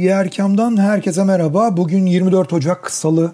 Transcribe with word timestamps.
Diğer 0.00 0.30
Kam'dan 0.30 0.76
herkese 0.76 1.24
merhaba. 1.24 1.76
Bugün 1.76 2.06
24 2.06 2.52
Ocak 2.52 2.90
Salı. 2.90 3.32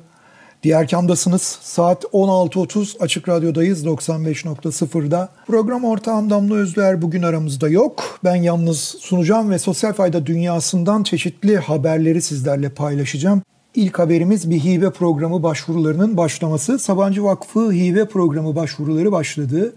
Diğer 0.62 0.88
Kam'dasınız. 0.88 1.42
Saat 1.62 2.04
16.30 2.04 2.98
Açık 2.98 3.28
Radyo'dayız 3.28 3.86
95.0'da. 3.86 5.28
Program 5.46 5.84
ortağım 5.84 6.30
Damla 6.30 6.54
Özler 6.54 7.02
bugün 7.02 7.22
aramızda 7.22 7.68
yok. 7.68 8.18
Ben 8.24 8.34
yalnız 8.34 8.78
sunacağım 8.78 9.50
ve 9.50 9.58
sosyal 9.58 9.92
fayda 9.92 10.26
dünyasından 10.26 11.02
çeşitli 11.02 11.56
haberleri 11.56 12.22
sizlerle 12.22 12.68
paylaşacağım. 12.68 13.42
İlk 13.74 13.98
haberimiz 13.98 14.50
bir 14.50 14.64
hibe 14.64 14.90
programı 14.90 15.42
başvurularının 15.42 16.16
başlaması. 16.16 16.78
Sabancı 16.78 17.24
Vakfı 17.24 17.72
hibe 17.72 18.04
programı 18.04 18.56
başvuruları 18.56 19.12
başladı. 19.12 19.74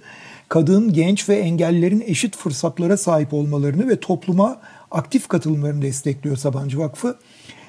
Kadın, 0.50 0.94
genç 0.94 1.30
ve 1.30 1.36
engellilerin 1.36 2.04
eşit 2.08 2.38
fırsatlara 2.38 2.98
sahip 2.98 3.34
olmalarını 3.34 3.90
ve 3.90 4.00
topluma 4.00 4.58
aktif 4.92 5.28
katılımlarını 5.28 5.82
destekliyor 5.82 6.38
Sabancı 6.38 6.80
Vakfı. 6.80 7.16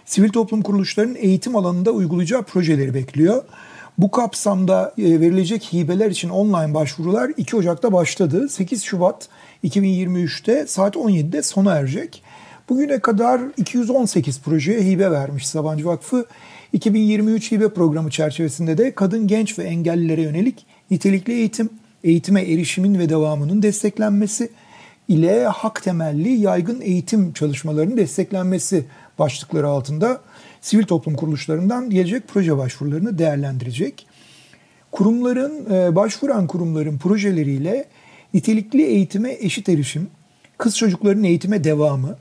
Sivil 0.04 0.28
toplum 0.28 0.62
kuruluşlarının 0.62 1.14
eğitim 1.14 1.56
alanında 1.56 1.90
uygulayacağı 1.90 2.42
projeleri 2.42 2.94
bekliyor. 2.94 3.44
Bu 3.98 4.10
kapsamda 4.10 4.94
e, 4.98 5.20
verilecek 5.20 5.72
hibeler 5.72 6.10
için 6.10 6.28
online 6.28 6.74
başvurular 6.74 7.30
2 7.36 7.56
Ocak'ta 7.56 7.92
başladı. 7.92 8.48
8 8.48 8.82
Şubat 8.82 9.28
2023'te 9.64 10.66
saat 10.66 10.96
17'de 10.96 11.42
sona 11.42 11.74
erecek. 11.74 12.22
Bugüne 12.68 12.98
kadar 13.00 13.40
218 13.56 14.40
projeye 14.40 14.80
hibe 14.80 15.10
vermiş 15.10 15.48
Sabancı 15.48 15.86
Vakfı. 15.86 16.26
2023 16.72 17.52
hibe 17.52 17.68
programı 17.68 18.10
çerçevesinde 18.10 18.78
de 18.78 18.94
kadın, 18.94 19.26
genç 19.26 19.58
ve 19.58 19.64
engellilere 19.64 20.22
yönelik 20.22 20.66
nitelikli 20.90 21.32
eğitim, 21.32 21.70
eğitime 22.04 22.42
erişimin 22.42 22.98
ve 22.98 23.08
devamının 23.08 23.62
desteklenmesi, 23.62 24.50
ile 25.10 25.44
hak 25.44 25.82
temelli 25.82 26.28
yaygın 26.28 26.80
eğitim 26.80 27.32
çalışmalarının 27.32 27.96
desteklenmesi 27.96 28.84
başlıkları 29.18 29.68
altında 29.68 30.20
sivil 30.60 30.84
toplum 30.84 31.14
kuruluşlarından 31.14 31.90
gelecek 31.90 32.28
proje 32.28 32.56
başvurularını 32.56 33.18
değerlendirecek. 33.18 34.06
Kurumların, 34.92 35.74
e, 35.74 35.96
başvuran 35.96 36.46
kurumların 36.46 36.98
projeleriyle 36.98 37.84
nitelikli 38.34 38.82
eğitime 38.82 39.32
eşit 39.40 39.68
erişim, 39.68 40.08
kız 40.58 40.76
çocukların 40.76 41.24
eğitime 41.24 41.64
devamı, 41.64 42.16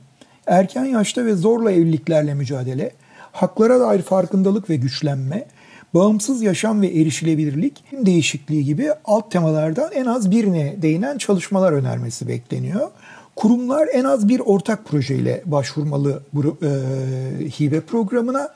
erken 0.46 0.84
yaşta 0.84 1.26
ve 1.26 1.34
zorla 1.34 1.72
evliliklerle 1.72 2.34
mücadele, 2.34 2.90
haklara 3.32 3.80
dair 3.80 4.02
farkındalık 4.02 4.70
ve 4.70 4.76
güçlenme, 4.76 5.46
bağımsız 5.94 6.42
yaşam 6.42 6.82
ve 6.82 6.86
erişilebilirlik 6.86 7.84
değişikliği 7.92 8.64
gibi 8.64 8.90
alt 9.04 9.30
temalardan 9.30 9.92
en 9.92 10.06
az 10.06 10.30
birine 10.30 10.82
değinen 10.82 11.18
çalışmalar 11.18 11.72
önermesi 11.72 12.28
bekleniyor. 12.28 12.90
Kurumlar 13.36 13.88
en 13.92 14.04
az 14.04 14.28
bir 14.28 14.40
ortak 14.40 14.84
projeyle 14.84 15.42
başvurmalı 15.46 16.22
bu 16.32 16.58
e, 16.62 16.70
hibe 17.60 17.80
programına. 17.80 18.54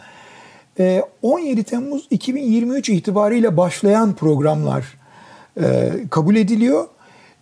E, 0.79 1.03
17 1.23 1.63
Temmuz 1.63 2.07
2023 2.11 2.89
itibariyle 2.89 3.57
başlayan 3.57 4.15
programlar 4.15 4.85
e, 5.61 5.93
kabul 6.11 6.37
ediliyor. 6.37 6.87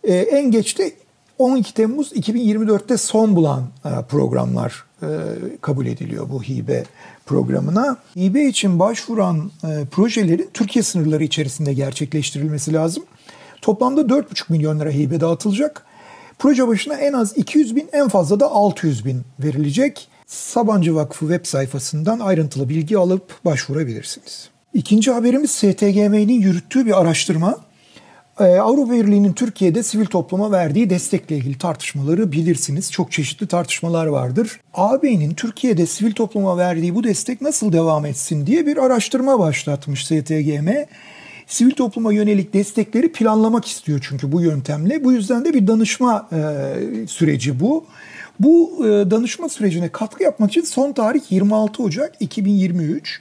E, 0.05 0.15
en 0.15 0.51
geç 0.51 0.79
de 0.79 0.93
12 1.43 1.75
Temmuz 1.75 2.13
2024'te 2.13 2.97
son 2.97 3.37
bulan 3.37 3.65
e, 3.85 3.89
programlar 4.09 4.85
e, 5.03 5.07
kabul 5.61 5.87
ediliyor 5.87 6.31
bu 6.31 6.43
hibe 6.43 6.85
programına. 7.27 7.97
hibe 8.17 8.45
için 8.45 8.79
başvuran 8.79 9.51
e, 9.65 9.85
projelerin 9.91 10.51
Türkiye 10.55 10.83
sınırları 10.83 11.25
içerisinde 11.25 11.73
gerçekleştirilmesi 11.73 12.73
lazım. 12.73 13.05
Toplamda 13.63 14.01
4,5 14.01 14.45
milyon 14.49 14.81
lira 14.81 14.91
hibe 14.91 15.21
dağıtılacak. 15.21 15.85
Proje 16.39 16.69
başına 16.69 16.95
en 16.95 17.13
az 17.13 17.37
200 17.37 17.77
bin 17.77 17.89
en 17.93 18.09
fazla 18.09 18.41
da 18.41 18.51
600 18.51 19.05
bin 19.05 19.23
verilecek. 19.41 20.09
Sabancı 20.27 20.95
Vakfı 20.95 21.21
web 21.21 21.47
sayfasından 21.47 22.19
ayrıntılı 22.19 22.69
bilgi 22.69 22.99
alıp 22.99 23.45
başvurabilirsiniz. 23.45 24.49
İkinci 24.75 25.11
haberimiz 25.11 25.51
STGM'nin 25.51 26.41
yürüttüğü 26.41 26.87
bir 26.87 27.01
araştırma. 27.01 27.59
Ee, 28.43 28.61
Avrupa 28.61 28.93
Birliği'nin 28.93 29.33
Türkiye'de 29.33 29.83
sivil 29.83 30.07
topluma 30.07 30.53
verdiği 30.53 30.91
destekle 30.91 31.37
ilgili 31.37 31.59
tartışmaları 31.59 32.33
bilirsiniz. 32.33 32.93
Çok 32.93 33.13
çeşitli 33.13 33.47
tartışmalar 33.47 34.07
vardır. 34.07 34.61
AB'nin 34.75 35.35
Türkiye'de 35.35 35.87
sivil 35.87 36.13
topluma 36.13 36.57
verdiği 36.57 36.95
bu 36.95 37.05
destek 37.05 37.41
nasıl 37.41 37.73
devam 37.73 38.07
etsin 38.07 38.47
diye 38.47 38.67
bir 38.67 38.77
araştırma 38.77 39.39
başlatmış 39.39 40.07
STGM. 40.07 40.69
Sivil 41.47 41.71
topluma 41.71 42.13
yönelik 42.13 42.55
destekleri 42.55 43.13
planlamak 43.13 43.67
istiyor 43.67 44.07
çünkü 44.09 44.33
bu 44.33 44.41
yöntemle. 44.41 45.05
Bu 45.05 45.13
yüzden 45.13 45.45
de 45.45 45.55
bir 45.55 45.67
danışma 45.67 46.29
e, 46.33 47.07
süreci 47.07 47.61
bu. 47.61 47.85
Bu 48.41 48.87
e, 48.87 49.11
danışma 49.11 49.49
sürecine 49.49 49.89
katkı 49.89 50.23
yapmak 50.23 50.51
için 50.51 50.63
son 50.63 50.93
tarih 50.93 51.23
26 51.31 51.83
Ocak 51.83 52.17
2023. 52.21 53.21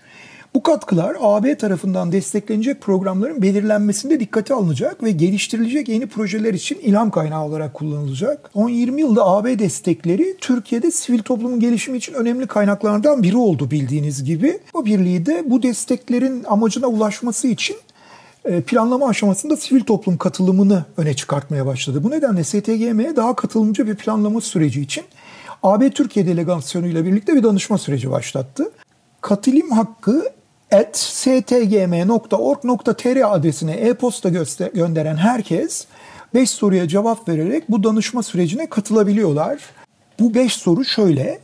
Bu 0.56 0.64
katkılar 0.64 1.16
AB 1.20 1.58
tarafından 1.58 2.12
desteklenecek 2.12 2.82
programların 2.82 3.42
belirlenmesinde 3.42 4.20
dikkate 4.20 4.54
alınacak 4.54 5.04
ve 5.04 5.12
geliştirilecek 5.12 5.90
yeni 5.90 6.08
projeler 6.08 6.54
için 6.54 6.80
ilham 6.80 7.12
kaynağı 7.12 7.46
olarak 7.46 7.74
kullanılacak. 7.74 8.52
10-20 8.56 9.00
yılda 9.00 9.26
AB 9.26 9.60
destekleri 9.60 10.38
Türkiye'de 10.42 10.92
sivil 10.92 11.20
toplumun 11.20 11.60
gelişimi 11.60 11.98
için 11.98 12.14
önemli 12.14 12.48
kaynaklardan 12.48 13.24
biri 13.24 13.38
oldu 13.38 13.72
bildiğiniz 13.72 14.24
gibi. 14.24 14.60
O 14.74 14.86
birliği 14.86 15.26
de 15.26 15.44
bu 15.46 15.64
desteklerin 15.64 16.44
amacına 16.44 16.88
ulaşması 16.88 17.48
için 17.48 17.76
e, 18.46 18.62
planlama 18.62 19.08
aşamasında 19.08 19.58
sivil 19.58 19.84
toplum 19.84 20.18
katılımını 20.18 20.86
öne 20.98 21.14
çıkartmaya 21.14 21.66
başladı. 21.66 22.04
Bu 22.04 22.12
nedenle 22.12 22.44
STGM'ye 22.44 23.16
daha 23.16 23.36
katılımcı 23.36 23.88
bir 23.88 23.96
planlama 23.96 24.42
süreci 24.42 24.82
için 24.82 25.04
AB 25.64 25.90
Türkiye 25.90 26.28
delegasyonuyla 26.28 27.06
birlikte 27.06 27.36
bir 27.36 27.44
danışma 27.44 27.78
süreci 27.78 28.12
başlattı. 28.12 28.72
Katılım 29.22 29.72
hakkı 29.72 30.24
stgm.org.tr 31.22 32.56
adresine 33.36 33.72
e-posta 33.72 34.30
gönderen 34.74 35.16
herkes 35.16 35.86
5 36.34 36.50
soruya 36.50 36.88
cevap 36.88 37.30
vererek 37.30 37.72
bu 37.72 37.84
danışma 37.84 38.24
sürecine 38.24 38.70
katılabiliyorlar. 38.70 39.60
Bu 40.20 40.34
5 40.34 40.54
soru 40.54 40.86
şöyle. 40.86 41.40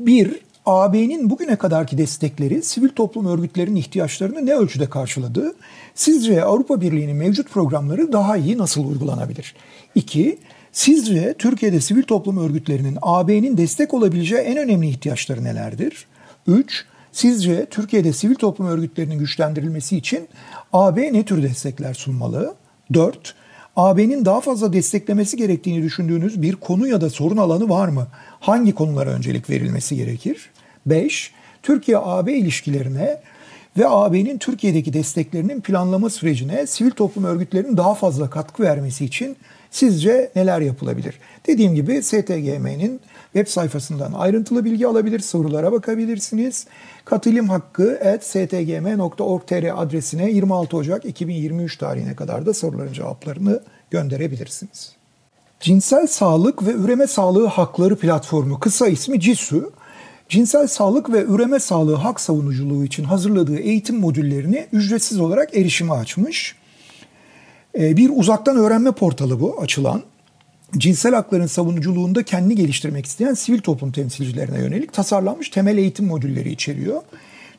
1. 0.00 0.40
AB'nin 0.66 1.30
bugüne 1.30 1.56
kadarki 1.56 1.98
destekleri 1.98 2.62
sivil 2.62 2.88
toplum 2.88 3.26
örgütlerinin 3.26 3.76
ihtiyaçlarını 3.76 4.46
ne 4.46 4.54
ölçüde 4.54 4.90
karşıladı? 4.90 5.54
Sizce 5.94 6.44
Avrupa 6.44 6.80
Birliği'nin 6.80 7.16
mevcut 7.16 7.50
programları 7.50 8.12
daha 8.12 8.36
iyi 8.36 8.58
nasıl 8.58 8.88
uygulanabilir? 8.88 9.54
2. 9.94 10.38
Sizce 10.72 11.34
Türkiye'de 11.38 11.80
sivil 11.80 12.02
toplum 12.02 12.38
örgütlerinin 12.38 12.98
AB'nin 13.02 13.56
destek 13.56 13.94
olabileceği 13.94 14.40
en 14.40 14.56
önemli 14.56 14.88
ihtiyaçları 14.88 15.44
nelerdir? 15.44 16.06
3. 16.46 16.86
Sizce 17.12 17.66
Türkiye'de 17.66 18.12
sivil 18.12 18.34
toplum 18.34 18.66
örgütlerinin 18.66 19.18
güçlendirilmesi 19.18 19.96
için 19.96 20.28
AB 20.72 21.12
ne 21.12 21.24
tür 21.24 21.42
destekler 21.42 21.94
sunmalı? 21.94 22.54
4. 22.94 23.34
AB'nin 23.76 24.24
daha 24.24 24.40
fazla 24.40 24.72
desteklemesi 24.72 25.36
gerektiğini 25.36 25.82
düşündüğünüz 25.82 26.42
bir 26.42 26.56
konu 26.56 26.86
ya 26.88 27.00
da 27.00 27.10
sorun 27.10 27.36
alanı 27.36 27.68
var 27.68 27.88
mı? 27.88 28.06
Hangi 28.40 28.74
konulara 28.74 29.10
öncelik 29.10 29.50
verilmesi 29.50 29.96
gerekir? 29.96 30.50
5. 30.86 31.32
Türkiye-AB 31.62 32.32
ilişkilerine 32.32 33.20
ve 33.78 33.88
AB'nin 33.88 34.38
Türkiye'deki 34.38 34.92
desteklerinin 34.92 35.60
planlama 35.60 36.10
sürecine 36.10 36.66
sivil 36.66 36.90
toplum 36.90 37.24
örgütlerinin 37.24 37.76
daha 37.76 37.94
fazla 37.94 38.30
katkı 38.30 38.62
vermesi 38.62 39.04
için 39.04 39.36
sizce 39.70 40.32
neler 40.36 40.60
yapılabilir? 40.60 41.18
Dediğim 41.46 41.74
gibi 41.74 42.02
STGM'nin 42.02 43.00
web 43.32 43.46
sayfasından 43.46 44.12
ayrıntılı 44.12 44.64
bilgi 44.64 44.86
alabilir, 44.86 45.20
sorulara 45.20 45.72
bakabilirsiniz. 45.72 46.66
Katılım 47.04 47.48
hakkı 47.48 48.00
stgm.org.tr 48.20 49.82
adresine 49.82 50.30
26 50.30 50.76
Ocak 50.76 51.04
2023 51.04 51.76
tarihine 51.78 52.16
kadar 52.16 52.46
da 52.46 52.54
soruların 52.54 52.92
cevaplarını 52.92 53.62
gönderebilirsiniz. 53.90 54.92
Cinsel 55.60 56.06
Sağlık 56.06 56.66
ve 56.66 56.72
Üreme 56.72 57.06
Sağlığı 57.06 57.46
Hakları 57.46 57.96
Platformu 57.96 58.60
kısa 58.60 58.86
ismi 58.86 59.20
CISU, 59.20 59.72
cinsel 60.28 60.66
sağlık 60.66 61.12
ve 61.12 61.24
üreme 61.24 61.58
sağlığı 61.58 61.94
hak 61.94 62.20
savunuculuğu 62.20 62.84
için 62.84 63.04
hazırladığı 63.04 63.58
eğitim 63.58 64.00
modüllerini 64.00 64.66
ücretsiz 64.72 65.20
olarak 65.20 65.56
erişime 65.56 65.92
açmış. 65.92 66.56
Ee, 67.78 67.96
bir 67.96 68.10
uzaktan 68.14 68.56
öğrenme 68.56 68.92
portalı 68.92 69.40
bu 69.40 69.60
açılan. 69.60 70.02
Cinsel 70.78 71.14
hakların 71.14 71.46
savunuculuğunda 71.46 72.22
kendini 72.22 72.54
geliştirmek 72.54 73.06
isteyen 73.06 73.34
sivil 73.34 73.60
toplum 73.60 73.92
temsilcilerine 73.92 74.58
yönelik 74.58 74.92
tasarlanmış 74.92 75.48
temel 75.48 75.78
eğitim 75.78 76.06
modülleri 76.06 76.50
içeriyor. 76.50 77.02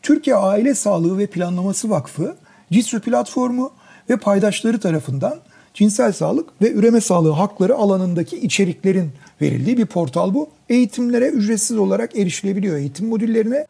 Türkiye 0.01 0.35
Aile 0.35 0.75
Sağlığı 0.75 1.17
ve 1.17 1.27
Planlaması 1.27 1.89
Vakfı, 1.89 2.35
CİSÜ 2.71 3.01
platformu 3.01 3.71
ve 4.09 4.17
paydaşları 4.17 4.79
tarafından 4.79 5.39
cinsel 5.73 6.11
sağlık 6.11 6.61
ve 6.61 6.71
üreme 6.71 7.01
sağlığı 7.01 7.31
hakları 7.31 7.75
alanındaki 7.75 8.37
içeriklerin 8.37 9.11
verildiği 9.41 9.77
bir 9.77 9.85
portal 9.85 10.33
bu. 10.33 10.49
Eğitimlere 10.69 11.27
ücretsiz 11.27 11.77
olarak 11.77 12.17
erişilebiliyor 12.17 12.77
eğitim 12.77 13.07
modüllerine. 13.07 13.67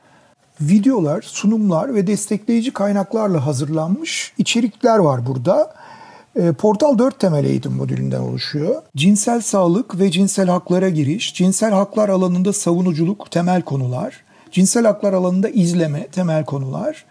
Videolar, 0.61 1.21
sunumlar 1.21 1.95
ve 1.95 2.07
destekleyici 2.07 2.73
kaynaklarla 2.73 3.45
hazırlanmış 3.45 4.33
içerikler 4.37 4.97
var 4.97 5.25
burada. 5.25 5.73
E, 6.35 6.51
portal 6.51 6.97
4 6.97 7.19
temel 7.19 7.45
eğitim 7.45 7.71
modülünden 7.71 8.19
oluşuyor. 8.19 8.81
Cinsel 8.95 9.41
sağlık 9.41 9.99
ve 9.99 10.11
cinsel 10.11 10.47
haklara 10.47 10.89
giriş, 10.89 11.33
cinsel 11.33 11.71
haklar 11.71 12.09
alanında 12.09 12.53
savunuculuk 12.53 13.31
temel 13.31 13.61
konular, 13.61 14.23
cinsel 14.51 14.85
haklar 14.85 15.13
alanında 15.13 15.49
izleme 15.49 16.07
temel 16.07 16.45
konular, 16.45 17.05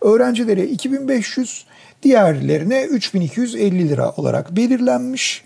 öğrencilere 0.02 0.68
2500, 0.68 1.66
diğerlerine 2.04 2.84
3250 2.84 3.90
lira 3.90 4.12
olarak 4.12 4.56
belirlenmiş. 4.56 5.44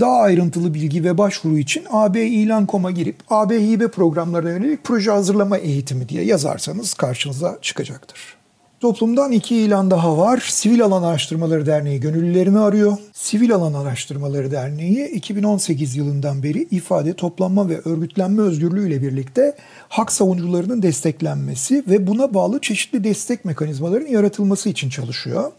Daha 0.00 0.16
ayrıntılı 0.20 0.74
bilgi 0.74 1.04
ve 1.04 1.18
başvuru 1.18 1.58
için 1.58 1.84
AB 1.90 2.26
ilan.com'a 2.26 2.90
girip 2.90 3.16
AB 3.30 3.60
hibe 3.60 3.88
programlarına 3.88 4.50
yönelik 4.50 4.84
proje 4.84 5.10
hazırlama 5.10 5.58
eğitimi 5.58 6.08
diye 6.08 6.24
yazarsanız 6.24 6.94
karşınıza 6.94 7.58
çıkacaktır. 7.62 8.38
Toplumdan 8.80 9.32
iki 9.32 9.56
ilan 9.56 9.90
daha 9.90 10.18
var. 10.18 10.44
Sivil 10.48 10.84
Alan 10.84 11.02
Araştırmaları 11.02 11.66
Derneği 11.66 12.00
gönüllülerini 12.00 12.58
arıyor. 12.58 12.96
Sivil 13.12 13.54
Alan 13.54 13.74
Araştırmaları 13.74 14.50
Derneği 14.50 15.08
2018 15.08 15.96
yılından 15.96 16.42
beri 16.42 16.68
ifade, 16.70 17.12
toplanma 17.12 17.68
ve 17.68 17.80
örgütlenme 17.84 18.42
özgürlüğü 18.42 18.88
ile 18.88 19.02
birlikte 19.02 19.56
hak 19.88 20.12
savunucularının 20.12 20.82
desteklenmesi 20.82 21.84
ve 21.88 22.06
buna 22.06 22.34
bağlı 22.34 22.60
çeşitli 22.60 23.04
destek 23.04 23.44
mekanizmalarının 23.44 24.08
yaratılması 24.08 24.68
için 24.68 24.90
çalışıyor. 24.90 25.52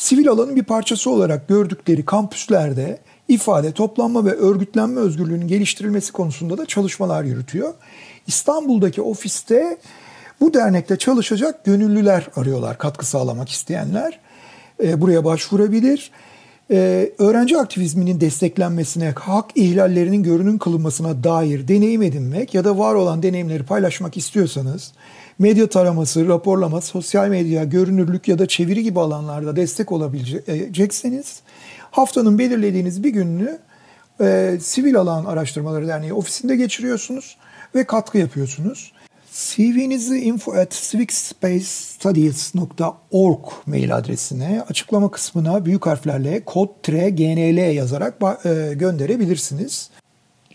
Sivil 0.00 0.28
alanın 0.28 0.56
bir 0.56 0.62
parçası 0.62 1.10
olarak 1.10 1.48
gördükleri 1.48 2.04
kampüslerde 2.04 2.98
ifade, 3.28 3.72
toplanma 3.72 4.24
ve 4.24 4.34
örgütlenme 4.34 5.00
özgürlüğünün 5.00 5.48
geliştirilmesi 5.48 6.12
konusunda 6.12 6.58
da 6.58 6.66
çalışmalar 6.66 7.24
yürütüyor. 7.24 7.74
İstanbul'daki 8.26 9.02
ofiste 9.02 9.78
bu 10.40 10.54
dernekte 10.54 10.96
çalışacak 10.96 11.64
gönüllüler 11.64 12.26
arıyorlar, 12.36 12.78
katkı 12.78 13.06
sağlamak 13.06 13.48
isteyenler. 13.48 14.20
E, 14.82 15.00
buraya 15.00 15.24
başvurabilir. 15.24 16.10
Ee, 16.72 17.12
öğrenci 17.18 17.58
aktivizminin 17.58 18.20
desteklenmesine, 18.20 19.14
hak 19.16 19.50
ihlallerinin 19.54 20.22
görünüm 20.22 20.58
kılınmasına 20.58 21.24
dair 21.24 21.68
deneyim 21.68 22.02
edinmek 22.02 22.54
ya 22.54 22.64
da 22.64 22.78
var 22.78 22.94
olan 22.94 23.22
deneyimleri 23.22 23.62
paylaşmak 23.62 24.16
istiyorsanız 24.16 24.92
medya 25.40 25.68
taraması, 25.68 26.28
raporlama, 26.28 26.80
sosyal 26.80 27.28
medya, 27.28 27.64
görünürlük 27.64 28.28
ya 28.28 28.38
da 28.38 28.48
çeviri 28.48 28.82
gibi 28.82 29.00
alanlarda 29.00 29.56
destek 29.56 29.92
olabilecekseniz 29.92 31.40
haftanın 31.90 32.38
belirlediğiniz 32.38 33.04
bir 33.04 33.10
gününü 33.10 33.58
e, 34.20 34.58
Sivil 34.60 34.96
Alan 34.96 35.24
Araştırmaları 35.24 35.88
Derneği 35.88 36.12
ofisinde 36.12 36.56
geçiriyorsunuz 36.56 37.36
ve 37.74 37.84
katkı 37.84 38.18
yapıyorsunuz. 38.18 38.92
CV'nizi 39.32 40.18
info 40.18 40.52
at 40.52 40.88
civicspacestudiesorg 40.90 43.44
mail 43.66 43.96
adresine 43.96 44.62
açıklama 44.70 45.10
kısmına 45.10 45.64
büyük 45.64 45.86
harflerle 45.86 46.44
kod 46.44 46.68
gnl 46.88 47.74
yazarak 47.74 48.14
e, 48.44 48.74
gönderebilirsiniz. 48.74 49.90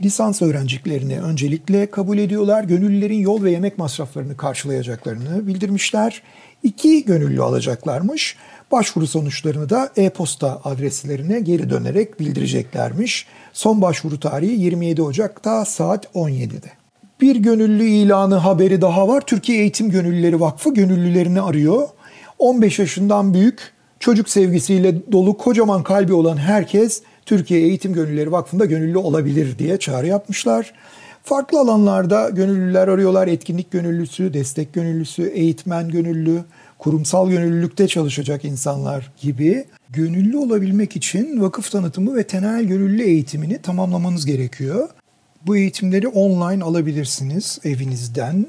Lisans 0.02 0.42
öğrencilerini 0.42 1.20
öncelikle 1.20 1.92
kabul 1.92 2.18
ediyorlar. 2.18 2.64
Gönüllülerin 2.64 3.20
yol 3.20 3.44
ve 3.44 3.52
yemek 3.52 3.78
masraflarını 3.78 4.38
karşılayacaklarını 4.38 5.48
bildirmişler. 5.48 6.22
İki 6.64 7.06
gönüllü 7.06 7.42
alacaklarmış. 7.42 8.36
Başvuru 8.72 9.08
sonuçlarını 9.08 9.70
da 9.70 9.92
e-posta 9.98 10.62
adreslerine 10.64 11.40
geri 11.40 11.70
dönerek 11.70 12.20
bildireceklermiş. 12.20 13.28
Son 13.54 13.82
başvuru 13.82 14.20
tarihi 14.20 14.62
27 14.62 15.02
Ocak'ta 15.02 15.66
saat 15.66 16.06
17'de. 16.06 16.72
Bir 17.22 17.36
gönüllü 17.36 17.84
ilanı 17.84 18.36
haberi 18.36 18.82
daha 18.82 19.08
var. 19.08 19.22
Türkiye 19.22 19.62
Eğitim 19.62 19.90
Gönüllüleri 19.90 20.40
Vakfı 20.40 20.74
gönüllülerini 20.74 21.42
arıyor. 21.42 21.88
15 22.40 22.80
yaşından 22.80 23.34
büyük, 23.34 23.74
çocuk 24.00 24.30
sevgisiyle 24.30 25.12
dolu 25.12 25.38
kocaman 25.38 25.84
kalbi 25.84 26.14
olan 26.14 26.38
herkes 26.38 27.02
Türkiye 27.26 27.62
Eğitim 27.62 27.94
Gönüllüleri 27.94 28.32
Vakfı'nda 28.32 28.66
gönüllü 28.66 28.98
olabilir 28.98 29.60
diye 29.60 29.78
çağrı 29.78 30.08
yapmışlar. 30.08 30.74
Farklı 31.24 31.60
alanlarda 31.60 32.30
gönüllüler 32.30 32.88
arıyorlar. 32.88 33.28
Etkinlik 33.28 33.72
gönüllüsü, 33.72 34.34
destek 34.34 34.74
gönüllüsü, 34.74 35.24
eğitmen 35.24 35.90
gönüllü, 35.90 36.44
kurumsal 36.80 37.30
gönüllülükte 37.30 37.88
çalışacak 37.88 38.46
insanlar 38.46 39.12
gibi. 39.22 39.66
Gönüllü 39.90 40.38
olabilmek 40.38 40.96
için 40.96 41.42
vakıf 41.42 41.72
tanıtımı 41.72 42.16
ve 42.16 42.24
temel 42.24 42.64
gönüllü 42.64 43.04
eğitimini 43.04 43.62
tamamlamanız 43.62 44.26
gerekiyor. 44.26 44.90
Bu 45.48 45.58
eğitimleri 45.58 46.08
online 46.08 46.64
alabilirsiniz 46.64 47.60
evinizden. 47.64 48.46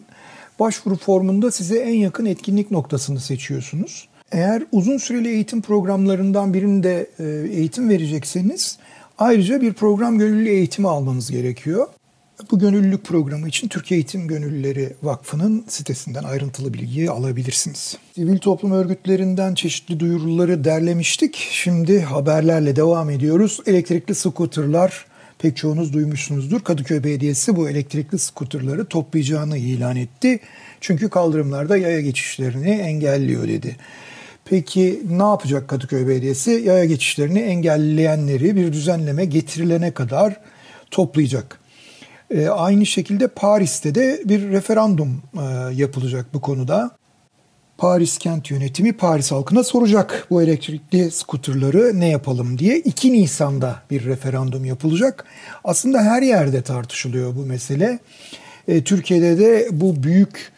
Başvuru 0.60 0.96
formunda 0.96 1.50
size 1.50 1.78
en 1.78 1.94
yakın 1.94 2.26
etkinlik 2.26 2.70
noktasını 2.70 3.20
seçiyorsunuz. 3.20 4.08
Eğer 4.32 4.62
uzun 4.72 4.96
süreli 4.96 5.28
eğitim 5.28 5.62
programlarından 5.62 6.54
birinde 6.54 7.06
e, 7.18 7.24
eğitim 7.56 7.88
verecekseniz 7.88 8.78
ayrıca 9.18 9.60
bir 9.60 9.72
program 9.72 10.18
gönüllü 10.18 10.48
eğitimi 10.48 10.88
almanız 10.88 11.30
gerekiyor. 11.30 11.86
Bu 12.50 12.58
gönüllülük 12.58 13.04
programı 13.04 13.48
için 13.48 13.68
Türkiye 13.68 13.98
Eğitim 13.98 14.28
Gönüllüleri 14.28 14.92
Vakfı'nın 15.02 15.64
sitesinden 15.68 16.24
ayrıntılı 16.24 16.74
bilgiyi 16.74 17.10
alabilirsiniz. 17.10 17.96
Sivil 18.14 18.38
toplum 18.38 18.72
örgütlerinden 18.72 19.54
çeşitli 19.54 20.00
duyuruları 20.00 20.64
derlemiştik. 20.64 21.48
Şimdi 21.50 22.00
haberlerle 22.00 22.76
devam 22.76 23.10
ediyoruz. 23.10 23.60
Elektrikli 23.66 24.14
skuterlar 24.14 25.06
pek 25.38 25.56
çoğunuz 25.56 25.92
duymuşsunuzdur. 25.92 26.60
Kadıköy 26.60 27.04
Belediyesi 27.04 27.56
bu 27.56 27.68
elektrikli 27.68 28.18
skuterları 28.18 28.84
toplayacağını 28.84 29.58
ilan 29.58 29.96
etti. 29.96 30.40
Çünkü 30.80 31.10
kaldırımlarda 31.10 31.76
yaya 31.76 32.00
geçişlerini 32.00 32.70
engelliyor 32.70 33.48
dedi. 33.48 33.76
Peki 34.48 35.02
ne 35.10 35.22
yapacak 35.22 35.68
Kadıköy 35.68 36.08
Belediyesi? 36.08 36.50
Yaya 36.50 36.84
geçişlerini 36.84 37.38
engelleyenleri 37.38 38.56
bir 38.56 38.72
düzenleme 38.72 39.24
getirilene 39.24 39.90
kadar 39.90 40.40
toplayacak. 40.90 41.60
E, 42.30 42.48
aynı 42.48 42.86
şekilde 42.86 43.28
Paris'te 43.28 43.94
de 43.94 44.22
bir 44.24 44.48
referandum 44.48 45.22
e, 45.34 45.74
yapılacak 45.74 46.26
bu 46.34 46.40
konuda. 46.40 46.90
Paris 47.78 48.18
kent 48.18 48.50
yönetimi 48.50 48.92
Paris 48.92 49.32
halkına 49.32 49.64
soracak 49.64 50.26
bu 50.30 50.42
elektrikli 50.42 51.10
skuterları 51.10 52.00
ne 52.00 52.08
yapalım 52.08 52.58
diye. 52.58 52.78
2 52.78 53.12
Nisan'da 53.12 53.82
bir 53.90 54.04
referandum 54.04 54.64
yapılacak. 54.64 55.24
Aslında 55.64 56.02
her 56.02 56.22
yerde 56.22 56.62
tartışılıyor 56.62 57.36
bu 57.36 57.46
mesele. 57.46 57.98
E, 58.68 58.84
Türkiye'de 58.84 59.38
de 59.38 59.68
bu 59.72 60.02
büyük 60.02 60.52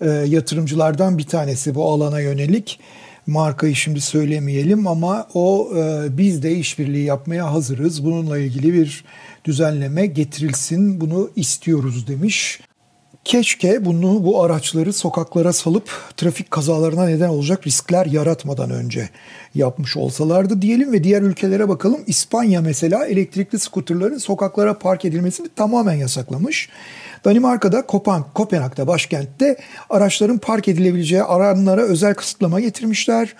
e, 0.00 0.08
yatırımcılardan 0.08 1.18
bir 1.18 1.26
tanesi 1.26 1.74
bu 1.74 1.92
alana 1.92 2.20
yönelik. 2.20 2.80
Markayı 3.26 3.74
şimdi 3.74 4.00
söylemeyelim 4.00 4.86
ama 4.86 5.28
o 5.34 5.70
e, 5.76 6.06
biz 6.18 6.42
de 6.42 6.56
işbirliği 6.56 7.04
yapmaya 7.04 7.52
hazırız. 7.52 8.04
Bununla 8.04 8.38
ilgili 8.38 8.74
bir 8.74 9.04
düzenleme 9.44 10.06
getirilsin 10.06 11.00
bunu 11.00 11.30
istiyoruz 11.36 12.08
demiş. 12.08 12.60
Keşke 13.24 13.84
bunu 13.84 14.24
bu 14.24 14.42
araçları 14.42 14.92
sokaklara 14.92 15.52
salıp 15.52 15.90
trafik 16.16 16.50
kazalarına 16.50 17.04
neden 17.04 17.28
olacak 17.28 17.66
riskler 17.66 18.06
yaratmadan 18.06 18.70
önce 18.70 19.08
yapmış 19.54 19.96
olsalardı 19.96 20.62
diyelim 20.62 20.92
ve 20.92 21.04
diğer 21.04 21.22
ülkelere 21.22 21.68
bakalım. 21.68 22.00
İspanya 22.06 22.60
mesela 22.60 23.06
elektrikli 23.06 23.58
skuterların 23.58 24.18
sokaklara 24.18 24.78
park 24.78 25.04
edilmesini 25.04 25.48
tamamen 25.56 25.94
yasaklamış. 25.94 26.68
Danimarka'da 27.24 27.86
Kopenhag, 27.86 28.24
Kopenhag'da 28.34 28.86
başkentte 28.86 29.56
araçların 29.90 30.38
park 30.38 30.68
edilebileceği 30.68 31.22
alanlara 31.22 31.80
özel 31.82 32.14
kısıtlama 32.14 32.60
getirmişler. 32.60 33.34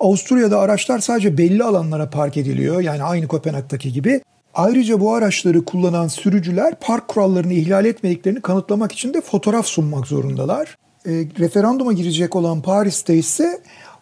Avusturya'da 0.00 0.58
araçlar 0.58 0.98
sadece 0.98 1.38
belli 1.38 1.64
alanlara 1.64 2.10
park 2.10 2.36
ediliyor. 2.36 2.80
Yani 2.80 3.02
aynı 3.02 3.28
Kopenhag'daki 3.28 3.92
gibi. 3.92 4.20
Ayrıca 4.54 5.00
bu 5.00 5.14
araçları 5.14 5.64
kullanan 5.64 6.08
sürücüler 6.08 6.74
park 6.80 7.08
kurallarını 7.08 7.52
ihlal 7.52 7.84
etmediklerini 7.84 8.40
kanıtlamak 8.40 8.92
için 8.92 9.14
de 9.14 9.20
fotoğraf 9.20 9.66
sunmak 9.66 10.06
zorundalar. 10.06 10.76
E, 11.06 11.10
referanduma 11.38 11.92
girecek 11.92 12.36
olan 12.36 12.62
Paris'te 12.62 13.14
ise 13.14 13.60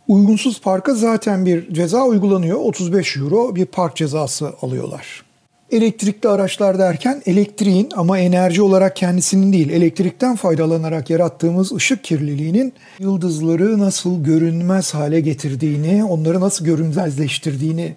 uygunsuz 0.08 0.60
parka 0.60 0.94
zaten 0.94 1.46
bir 1.46 1.74
ceza 1.74 2.04
uygulanıyor. 2.04 2.58
35 2.58 3.16
euro 3.16 3.54
bir 3.54 3.66
park 3.66 3.96
cezası 3.96 4.52
alıyorlar. 4.62 5.33
Elektrikli 5.71 6.28
araçlar 6.28 6.78
derken 6.78 7.23
elektriğin 7.26 7.88
ama 7.97 8.18
enerji 8.18 8.62
olarak 8.62 8.97
kendisinin 8.97 9.52
değil 9.52 9.71
elektrikten 9.71 10.37
faydalanarak 10.37 11.11
yarattığımız 11.11 11.73
ışık 11.73 12.04
kirliliğinin 12.04 12.73
yıldızları 12.99 13.78
nasıl 13.78 14.25
görünmez 14.25 14.94
hale 14.94 15.21
getirdiğini, 15.21 16.04
onları 16.04 16.40
nasıl 16.40 16.64
görünmezleştirdiğini 16.64 17.94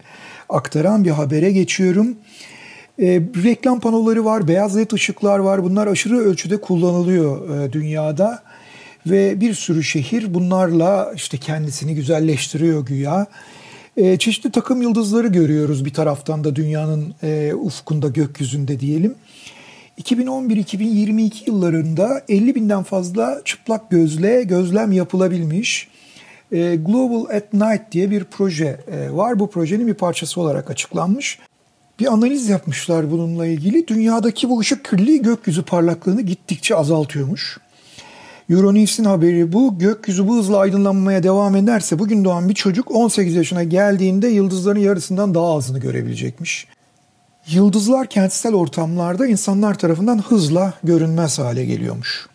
aktaran 0.49 1.05
bir 1.05 1.09
habere 1.09 1.51
geçiyorum. 1.51 2.15
E, 2.99 3.05
reklam 3.43 3.79
panoları 3.79 4.25
var, 4.25 4.47
beyaz 4.47 4.77
led 4.77 4.91
ışıklar 4.91 5.39
var. 5.39 5.63
Bunlar 5.63 5.87
aşırı 5.87 6.17
ölçüde 6.17 6.61
kullanılıyor 6.61 7.59
e, 7.59 7.73
dünyada. 7.73 8.43
Ve 9.05 9.41
bir 9.41 9.53
sürü 9.53 9.83
şehir 9.83 10.33
bunlarla 10.33 11.11
işte 11.15 11.37
kendisini 11.37 11.95
güzelleştiriyor 11.95 12.85
güya. 12.85 13.27
E, 13.97 14.17
çeşitli 14.17 14.51
takım 14.51 14.81
yıldızları 14.81 15.27
görüyoruz 15.27 15.85
bir 15.85 15.93
taraftan 15.93 16.43
da 16.43 16.55
dünyanın 16.55 17.13
e, 17.23 17.53
ufkunda, 17.53 18.07
gökyüzünde 18.07 18.79
diyelim. 18.79 19.15
2011-2022 20.01 21.31
yıllarında 21.47 22.21
50 22.29 22.55
binden 22.55 22.83
fazla 22.83 23.41
çıplak 23.45 23.89
gözle 23.89 24.43
gözlem 24.43 24.91
yapılabilmiş. 24.91 25.87
E, 26.51 26.75
Global 26.75 27.35
at 27.35 27.53
Night 27.53 27.91
diye 27.91 28.11
bir 28.11 28.23
proje 28.23 28.79
e, 28.91 29.11
var. 29.11 29.39
Bu 29.39 29.49
projenin 29.49 29.87
bir 29.87 29.93
parçası 29.93 30.41
olarak 30.41 30.71
açıklanmış. 30.71 31.39
Bir 31.99 32.13
analiz 32.13 32.49
yapmışlar 32.49 33.11
bununla 33.11 33.45
ilgili. 33.45 33.87
Dünyadaki 33.87 34.49
bu 34.49 34.59
ışık 34.59 34.85
kirliliği 34.85 35.21
gökyüzü 35.21 35.63
parlaklığını 35.63 36.21
gittikçe 36.21 36.75
azaltıyormuş. 36.75 37.57
Euronews'in 38.49 39.03
haberi 39.03 39.53
bu. 39.53 39.79
Gökyüzü 39.79 40.27
bu 40.27 40.37
hızla 40.37 40.57
aydınlanmaya 40.57 41.23
devam 41.23 41.55
ederse 41.55 41.99
bugün 41.99 42.25
doğan 42.25 42.49
bir 42.49 42.53
çocuk 42.53 42.91
18 42.91 43.35
yaşına 43.35 43.63
geldiğinde 43.63 44.27
yıldızların 44.27 44.79
yarısından 44.79 45.33
daha 45.33 45.55
azını 45.55 45.79
görebilecekmiş. 45.79 46.67
Yıldızlar 47.47 48.07
kentsel 48.07 48.53
ortamlarda 48.53 49.27
insanlar 49.27 49.77
tarafından 49.77 50.17
hızla 50.19 50.73
görünmez 50.83 51.39
hale 51.39 51.65
geliyormuş. 51.65 52.27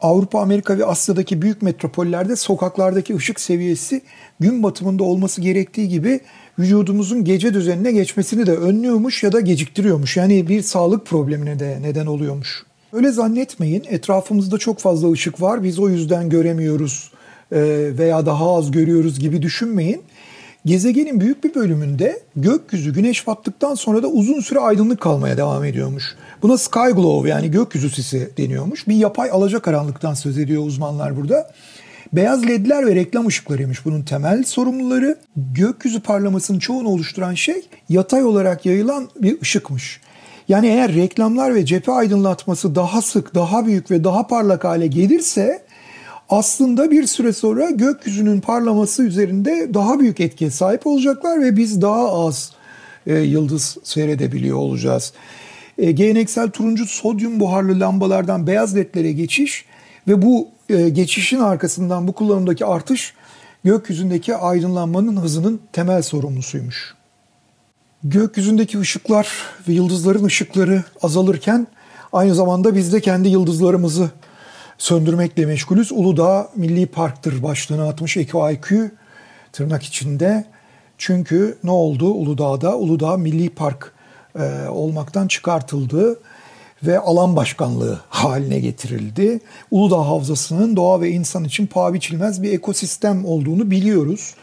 Avrupa, 0.00 0.40
Amerika 0.40 0.78
ve 0.78 0.84
Asya'daki 0.86 1.42
büyük 1.42 1.62
metropollerde 1.62 2.36
sokaklardaki 2.36 3.16
ışık 3.16 3.40
seviyesi 3.40 4.02
gün 4.40 4.62
batımında 4.62 5.04
olması 5.04 5.40
gerektiği 5.40 5.88
gibi 5.88 6.20
vücudumuzun 6.58 7.24
gece 7.24 7.54
düzenine 7.54 7.92
geçmesini 7.92 8.46
de 8.46 8.56
önlüyormuş 8.56 9.22
ya 9.22 9.32
da 9.32 9.40
geciktiriyormuş. 9.40 10.16
Yani 10.16 10.48
bir 10.48 10.62
sağlık 10.62 11.06
problemine 11.06 11.58
de 11.58 11.78
neden 11.82 12.06
oluyormuş. 12.06 12.64
Öyle 12.92 13.12
zannetmeyin. 13.12 13.84
Etrafımızda 13.88 14.58
çok 14.58 14.78
fazla 14.78 15.10
ışık 15.10 15.42
var. 15.42 15.64
Biz 15.64 15.78
o 15.78 15.88
yüzden 15.88 16.28
göremiyoruz 16.28 17.10
e, 17.52 17.60
veya 17.98 18.26
daha 18.26 18.56
az 18.56 18.70
görüyoruz 18.70 19.20
gibi 19.20 19.42
düşünmeyin. 19.42 20.02
Gezegenin 20.64 21.20
büyük 21.20 21.44
bir 21.44 21.54
bölümünde 21.54 22.20
gökyüzü 22.36 22.94
güneş 22.94 23.26
battıktan 23.26 23.74
sonra 23.74 24.02
da 24.02 24.08
uzun 24.08 24.40
süre 24.40 24.58
aydınlık 24.58 25.00
kalmaya 25.00 25.36
devam 25.36 25.64
ediyormuş. 25.64 26.04
Buna 26.42 26.58
sky 26.58 26.90
glow 26.94 27.28
yani 27.28 27.50
gökyüzü 27.50 27.90
sisi 27.90 28.30
deniyormuş. 28.36 28.88
Bir 28.88 28.94
yapay 28.94 29.30
alacakaranlıktan 29.30 30.14
söz 30.14 30.38
ediyor 30.38 30.66
uzmanlar 30.66 31.16
burada. 31.16 31.50
Beyaz 32.12 32.46
ledler 32.46 32.86
ve 32.86 32.94
reklam 32.94 33.26
ışıklarıymış 33.26 33.84
bunun 33.84 34.02
temel 34.02 34.44
sorumluları. 34.44 35.18
Gökyüzü 35.36 36.00
parlamasının 36.00 36.58
çoğunu 36.58 36.88
oluşturan 36.88 37.34
şey 37.34 37.62
yatay 37.88 38.24
olarak 38.24 38.66
yayılan 38.66 39.08
bir 39.16 39.40
ışıkmış. 39.40 40.00
Yani 40.52 40.66
eğer 40.66 40.94
reklamlar 40.94 41.54
ve 41.54 41.66
cephe 41.66 41.92
aydınlatması 41.92 42.74
daha 42.74 43.02
sık, 43.02 43.34
daha 43.34 43.66
büyük 43.66 43.90
ve 43.90 44.04
daha 44.04 44.26
parlak 44.26 44.64
hale 44.64 44.86
gelirse 44.86 45.62
aslında 46.28 46.90
bir 46.90 47.06
süre 47.06 47.32
sonra 47.32 47.70
gökyüzünün 47.70 48.40
parlaması 48.40 49.02
üzerinde 49.02 49.74
daha 49.74 50.00
büyük 50.00 50.20
etkiye 50.20 50.50
sahip 50.50 50.86
olacaklar 50.86 51.40
ve 51.42 51.56
biz 51.56 51.82
daha 51.82 52.26
az 52.26 52.52
e, 53.06 53.18
yıldız 53.18 53.76
seyredebiliyor 53.82 54.56
olacağız. 54.56 55.12
E, 55.78 55.92
geleneksel 55.92 56.50
turuncu 56.50 56.86
sodyum 56.86 57.40
buharlı 57.40 57.80
lambalardan 57.80 58.46
beyaz 58.46 58.76
ledlere 58.76 59.12
geçiş 59.12 59.64
ve 60.08 60.22
bu 60.22 60.48
e, 60.68 60.88
geçişin 60.88 61.40
arkasından 61.40 62.08
bu 62.08 62.12
kullanımdaki 62.12 62.66
artış 62.66 63.14
gökyüzündeki 63.64 64.36
aydınlanmanın 64.36 65.16
hızının 65.16 65.60
temel 65.72 66.02
sorumlusuymuş. 66.02 67.01
Gökyüzündeki 68.04 68.78
ışıklar 68.78 69.28
ve 69.68 69.72
yıldızların 69.72 70.24
ışıkları 70.24 70.84
azalırken 71.02 71.66
aynı 72.12 72.34
zamanda 72.34 72.74
biz 72.74 72.92
de 72.92 73.00
kendi 73.00 73.28
yıldızlarımızı 73.28 74.10
söndürmekle 74.78 75.46
meşgulüz. 75.46 75.92
Uludağ 75.92 76.50
Milli 76.56 76.86
Park'tır 76.86 77.42
başlığını 77.42 77.88
atmış 77.88 78.16
EQIQ 78.16 78.90
tırnak 79.52 79.82
içinde. 79.82 80.44
Çünkü 80.98 81.58
ne 81.64 81.70
oldu 81.70 82.06
Uludağ'da? 82.06 82.76
Uludağ 82.76 83.16
Milli 83.16 83.50
Park 83.50 83.92
e, 84.38 84.68
olmaktan 84.68 85.28
çıkartıldı 85.28 86.20
ve 86.82 86.98
alan 86.98 87.36
başkanlığı 87.36 88.00
haline 88.08 88.60
getirildi. 88.60 89.40
Uludağ 89.70 90.08
Havzası'nın 90.08 90.76
doğa 90.76 91.00
ve 91.00 91.10
insan 91.10 91.44
için 91.44 91.66
paha 91.66 91.94
biçilmez 91.94 92.42
bir 92.42 92.52
ekosistem 92.52 93.24
olduğunu 93.24 93.70
biliyoruz. 93.70 94.34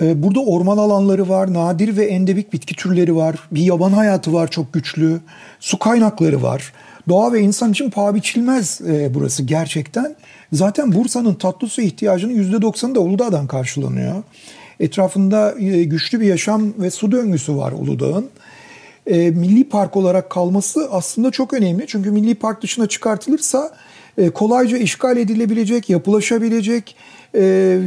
Ee, 0.00 0.22
burada 0.22 0.40
orman 0.40 0.78
alanları 0.78 1.28
var, 1.28 1.54
nadir 1.54 1.96
ve 1.96 2.04
endemik 2.04 2.52
bitki 2.52 2.74
türleri 2.74 3.16
var, 3.16 3.36
bir 3.52 3.62
yaban 3.62 3.92
hayatı 3.92 4.32
var 4.32 4.50
çok 4.50 4.72
güçlü, 4.72 5.20
su 5.60 5.78
kaynakları 5.78 6.42
var. 6.42 6.72
Doğa 7.08 7.32
ve 7.32 7.40
insan 7.40 7.70
için 7.70 7.90
paha 7.90 8.14
biçilmez 8.14 8.80
e, 8.80 9.14
burası 9.14 9.42
gerçekten. 9.42 10.16
Zaten 10.52 10.92
Bursa'nın 10.92 11.34
tatlı 11.34 11.68
su 11.68 11.82
ihtiyacının 11.82 12.60
%90'ı 12.60 12.94
da 12.94 13.00
Uludağ'dan 13.00 13.46
karşılanıyor. 13.46 14.22
Etrafında 14.80 15.54
e, 15.60 15.84
güçlü 15.84 16.20
bir 16.20 16.26
yaşam 16.26 16.72
ve 16.78 16.90
su 16.90 17.12
döngüsü 17.12 17.56
var 17.56 17.72
Uludağ'ın. 17.72 18.28
E, 19.06 19.30
milli 19.30 19.68
park 19.68 19.96
olarak 19.96 20.30
kalması 20.30 20.88
aslında 20.90 21.30
çok 21.30 21.54
önemli. 21.54 21.84
Çünkü 21.86 22.10
milli 22.10 22.34
park 22.34 22.62
dışına 22.62 22.86
çıkartılırsa 22.86 23.72
kolayca 24.34 24.78
işgal 24.78 25.16
edilebilecek, 25.16 25.90
yapılaşabilecek, 25.90 26.96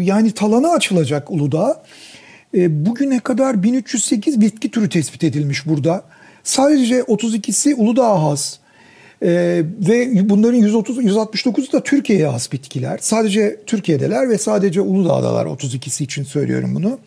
yani 0.02 0.32
talanı 0.32 0.72
açılacak 0.72 1.32
Uludağ. 1.32 1.84
Bugüne 2.54 3.20
kadar 3.20 3.64
1308 3.64 4.42
bitki 4.42 4.72
türü 4.72 4.90
tespit 4.90 5.24
edilmiş 5.24 5.66
burada. 5.66 6.04
Sadece 6.44 7.00
32'si 7.00 7.76
Uludağ'a 7.76 8.24
has. 8.24 8.62
Ee, 9.24 9.64
ve 9.88 10.30
bunların 10.30 10.58
130 10.58 10.98
169'u 10.98 11.74
da 11.74 11.84
Türkiye'ye 11.84 12.28
has 12.28 12.52
bitkiler. 12.52 13.00
Sadece 13.02 13.60
Türkiye'deler 13.66 14.30
ve 14.30 14.38
sadece 14.38 14.82
Uludağ'dalar 14.82 15.46
32'si 15.46 16.04
için 16.04 16.24
söylüyorum 16.24 16.76
bunu. 16.76 17.00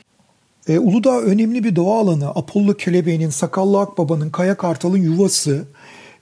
Ee, 0.68 0.78
Uludağ 0.78 1.20
önemli 1.20 1.64
bir 1.64 1.76
doğa 1.76 2.00
alanı. 2.00 2.28
Apollo 2.28 2.74
kelebeğinin, 2.74 3.30
Sakallı 3.30 3.80
Akbaba'nın, 3.80 4.30
Kaya 4.30 4.56
Kartal'ın 4.56 4.98
yuvası. 4.98 5.64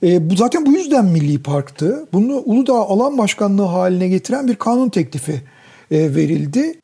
Ee, 0.03 0.31
bu 0.31 0.37
zaten 0.37 0.67
bu 0.67 0.73
yüzden 0.73 1.05
milli 1.05 1.43
parktı. 1.43 2.07
Bunu 2.13 2.37
Uludağ 2.37 2.75
alan 2.75 3.19
başkanlığı 3.19 3.63
haline 3.63 4.09
getiren 4.09 4.49
bir 4.49 4.55
kanun 4.55 4.89
teklifi 4.89 5.33
e, 5.33 5.41
verildi. 5.99 6.81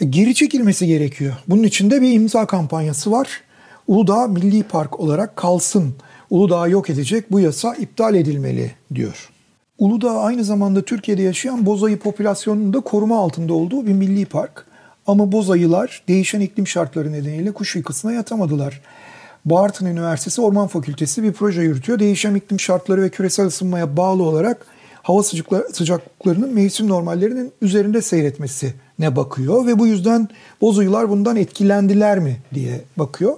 E, 0.00 0.04
geri 0.04 0.34
çekilmesi 0.34 0.86
gerekiyor. 0.86 1.34
Bunun 1.48 1.62
için 1.62 1.90
de 1.90 2.02
bir 2.02 2.12
imza 2.12 2.46
kampanyası 2.46 3.12
var. 3.12 3.40
Uludağ 3.88 4.26
Milli 4.26 4.62
Park 4.62 5.00
olarak 5.00 5.36
kalsın 5.36 5.94
Uludağ'ı 6.30 6.70
yok 6.70 6.90
edecek 6.90 7.32
bu 7.32 7.40
yasa 7.40 7.74
iptal 7.74 8.14
edilmeli 8.14 8.72
diyor. 8.94 9.30
Uludağ 9.78 10.20
aynı 10.20 10.44
zamanda 10.44 10.82
Türkiye'de 10.82 11.22
yaşayan 11.22 11.66
bozayı 11.66 11.98
popülasyonunun 11.98 12.72
da 12.72 12.80
koruma 12.80 13.18
altında 13.18 13.52
olduğu 13.52 13.86
bir 13.86 13.92
milli 13.92 14.26
park. 14.26 14.66
Ama 15.06 15.32
bozayılar 15.32 16.02
değişen 16.08 16.40
iklim 16.40 16.66
şartları 16.66 17.12
nedeniyle 17.12 17.52
kuş 17.52 17.76
uykusuna 17.76 18.12
yatamadılar. 18.12 18.80
Bartın 19.44 19.86
Üniversitesi 19.86 20.40
Orman 20.40 20.66
Fakültesi 20.66 21.22
bir 21.22 21.32
proje 21.32 21.62
yürütüyor. 21.62 21.98
Değişen 21.98 22.34
iklim 22.34 22.60
şartları 22.60 23.02
ve 23.02 23.08
küresel 23.08 23.46
ısınmaya 23.46 23.96
bağlı 23.96 24.22
olarak 24.22 24.66
hava 25.02 25.22
sıcaklıklarının 25.72 26.54
mevsim 26.54 26.88
normallerinin 26.88 27.52
üzerinde 27.62 28.02
seyretmesine 28.02 29.16
bakıyor 29.16 29.66
ve 29.66 29.78
bu 29.78 29.86
yüzden 29.86 30.28
bozuyular 30.60 31.10
bundan 31.10 31.36
etkilendiler 31.36 32.18
mi 32.18 32.36
diye 32.54 32.80
bakıyor. 32.96 33.36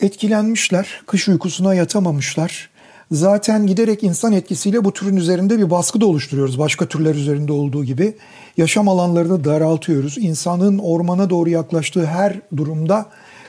Etkilenmişler, 0.00 1.02
kış 1.06 1.28
uykusuna 1.28 1.74
yatamamışlar. 1.74 2.70
Zaten 3.12 3.66
giderek 3.66 4.02
insan 4.02 4.32
etkisiyle 4.32 4.84
bu 4.84 4.92
türün 4.92 5.16
üzerinde 5.16 5.58
bir 5.58 5.70
baskı 5.70 6.00
da 6.00 6.06
oluşturuyoruz. 6.06 6.58
Başka 6.58 6.86
türler 6.86 7.14
üzerinde 7.14 7.52
olduğu 7.52 7.84
gibi 7.84 8.14
yaşam 8.56 8.88
alanlarını 8.88 9.44
daraltıyoruz. 9.44 10.18
İnsanın 10.18 10.78
ormana 10.78 11.30
doğru 11.30 11.50
yaklaştığı 11.50 12.06
her 12.06 12.40
durumda 12.56 13.06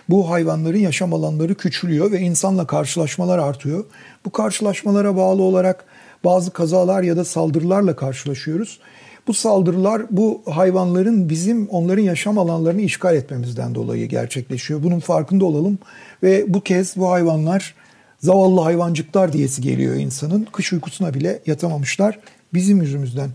bu 0.10 0.30
hayvanların 0.30 0.78
yaşam 0.78 1.13
alanları 1.13 1.56
küçülüyor 1.56 2.12
ve 2.12 2.20
insanla 2.20 2.68
karşılaşmalar 2.68 3.40
artıyor. 3.40 3.86
Bu 4.25 4.32
karşılaşmalara 4.32 5.16
bağlı 5.16 5.42
olarak 5.42 5.86
bazı 6.24 6.51
kazalar 6.51 7.03
ya 7.03 7.18
da 7.18 7.25
saldırılarla 7.25 7.96
karşılaşıyoruz. 7.96 8.80
Bu 9.27 9.34
saldırılar 9.34 10.01
bu 10.10 10.42
hayvanların 10.46 11.30
bizim 11.30 11.68
onların 11.68 12.03
yaşam 12.03 12.38
alanlarını 12.38 12.82
işgal 12.82 13.15
etmemizden 13.15 13.75
dolayı 13.75 14.10
gerçekleşiyor. 14.10 14.84
Bunun 14.84 15.00
farkında 15.00 15.46
olalım 15.46 15.80
ve 16.24 16.53
bu 16.53 16.62
kez 16.62 16.98
bu 16.98 17.12
hayvanlar 17.12 17.75
zavallı 18.20 18.62
hayvancıklar 18.62 19.34
diyesi 19.34 19.62
geliyor 19.62 19.96
insanın. 19.96 20.48
Kış 20.51 20.74
uykusuna 20.74 21.13
bile 21.13 21.39
yatamamışlar 21.46 22.20
bizim 22.53 22.82
yüzümüzden. 22.82 23.30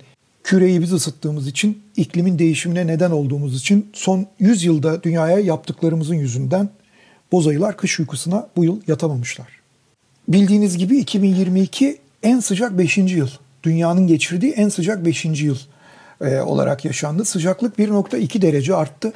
Küreyi 0.44 0.80
biz 0.80 0.92
ısıttığımız 0.92 1.46
için, 1.46 1.82
iklimin 1.96 2.38
değişimine 2.38 2.86
neden 2.86 3.10
olduğumuz 3.10 3.56
için 3.56 3.90
son 3.92 4.26
100 4.38 4.64
yılda 4.64 5.02
dünyaya 5.02 5.38
yaptıklarımızın 5.38 6.14
yüzünden 6.14 6.68
bozayılar 7.32 7.76
kış 7.76 8.00
uykusuna 8.00 8.48
bu 8.56 8.64
yıl 8.64 8.80
yatamamışlar. 8.86 9.48
Bildiğiniz 10.28 10.78
gibi 10.78 10.96
2022 10.96 11.98
en 12.22 12.40
sıcak 12.40 12.78
5. 12.78 12.98
yıl. 12.98 13.28
Dünyanın 13.62 14.06
geçirdiği 14.06 14.52
en 14.52 14.68
sıcak 14.68 15.04
5. 15.04 15.24
yıl 15.24 15.58
e, 16.20 16.40
olarak 16.40 16.84
yaşandı. 16.84 17.24
Sıcaklık 17.24 17.78
1.2 17.78 18.42
derece 18.42 18.74
arttı. 18.74 19.12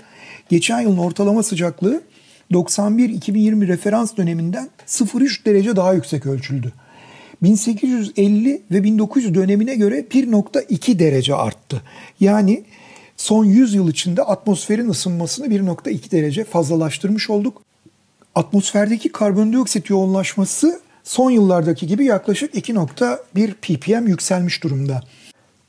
Geçen 0.49 0.80
yılın 0.80 0.99
ortalama 0.99 1.42
sıcaklığı 1.42 2.02
91-2020 2.50 3.66
referans 3.66 4.16
döneminden 4.16 4.71
0.3 4.87 5.44
derece 5.44 5.76
daha 5.76 5.92
yüksek 5.94 6.26
ölçüldü. 6.26 6.73
1850 7.42 8.62
ve 8.71 8.85
1900 8.85 9.35
dönemine 9.35 9.75
göre 9.75 10.00
1.2 10.00 10.99
derece 10.99 11.35
arttı. 11.35 11.82
Yani 12.21 12.64
son 13.16 13.44
100 13.44 13.75
yıl 13.75 13.90
içinde 13.90 14.23
atmosferin 14.23 14.88
ısınmasını 14.88 15.47
1.2 15.47 16.11
derece 16.11 16.44
fazlalaştırmış 16.44 17.30
olduk. 17.30 17.62
Atmosferdeki 18.35 19.12
karbondioksit 19.12 19.90
yoğunlaşması 19.90 20.80
son 21.04 21.30
yıllardaki 21.30 21.87
gibi 21.87 22.04
yaklaşık 22.04 22.54
2.1 22.54 23.54
ppm 23.54 24.09
yükselmiş 24.09 24.62
durumda. 24.62 25.02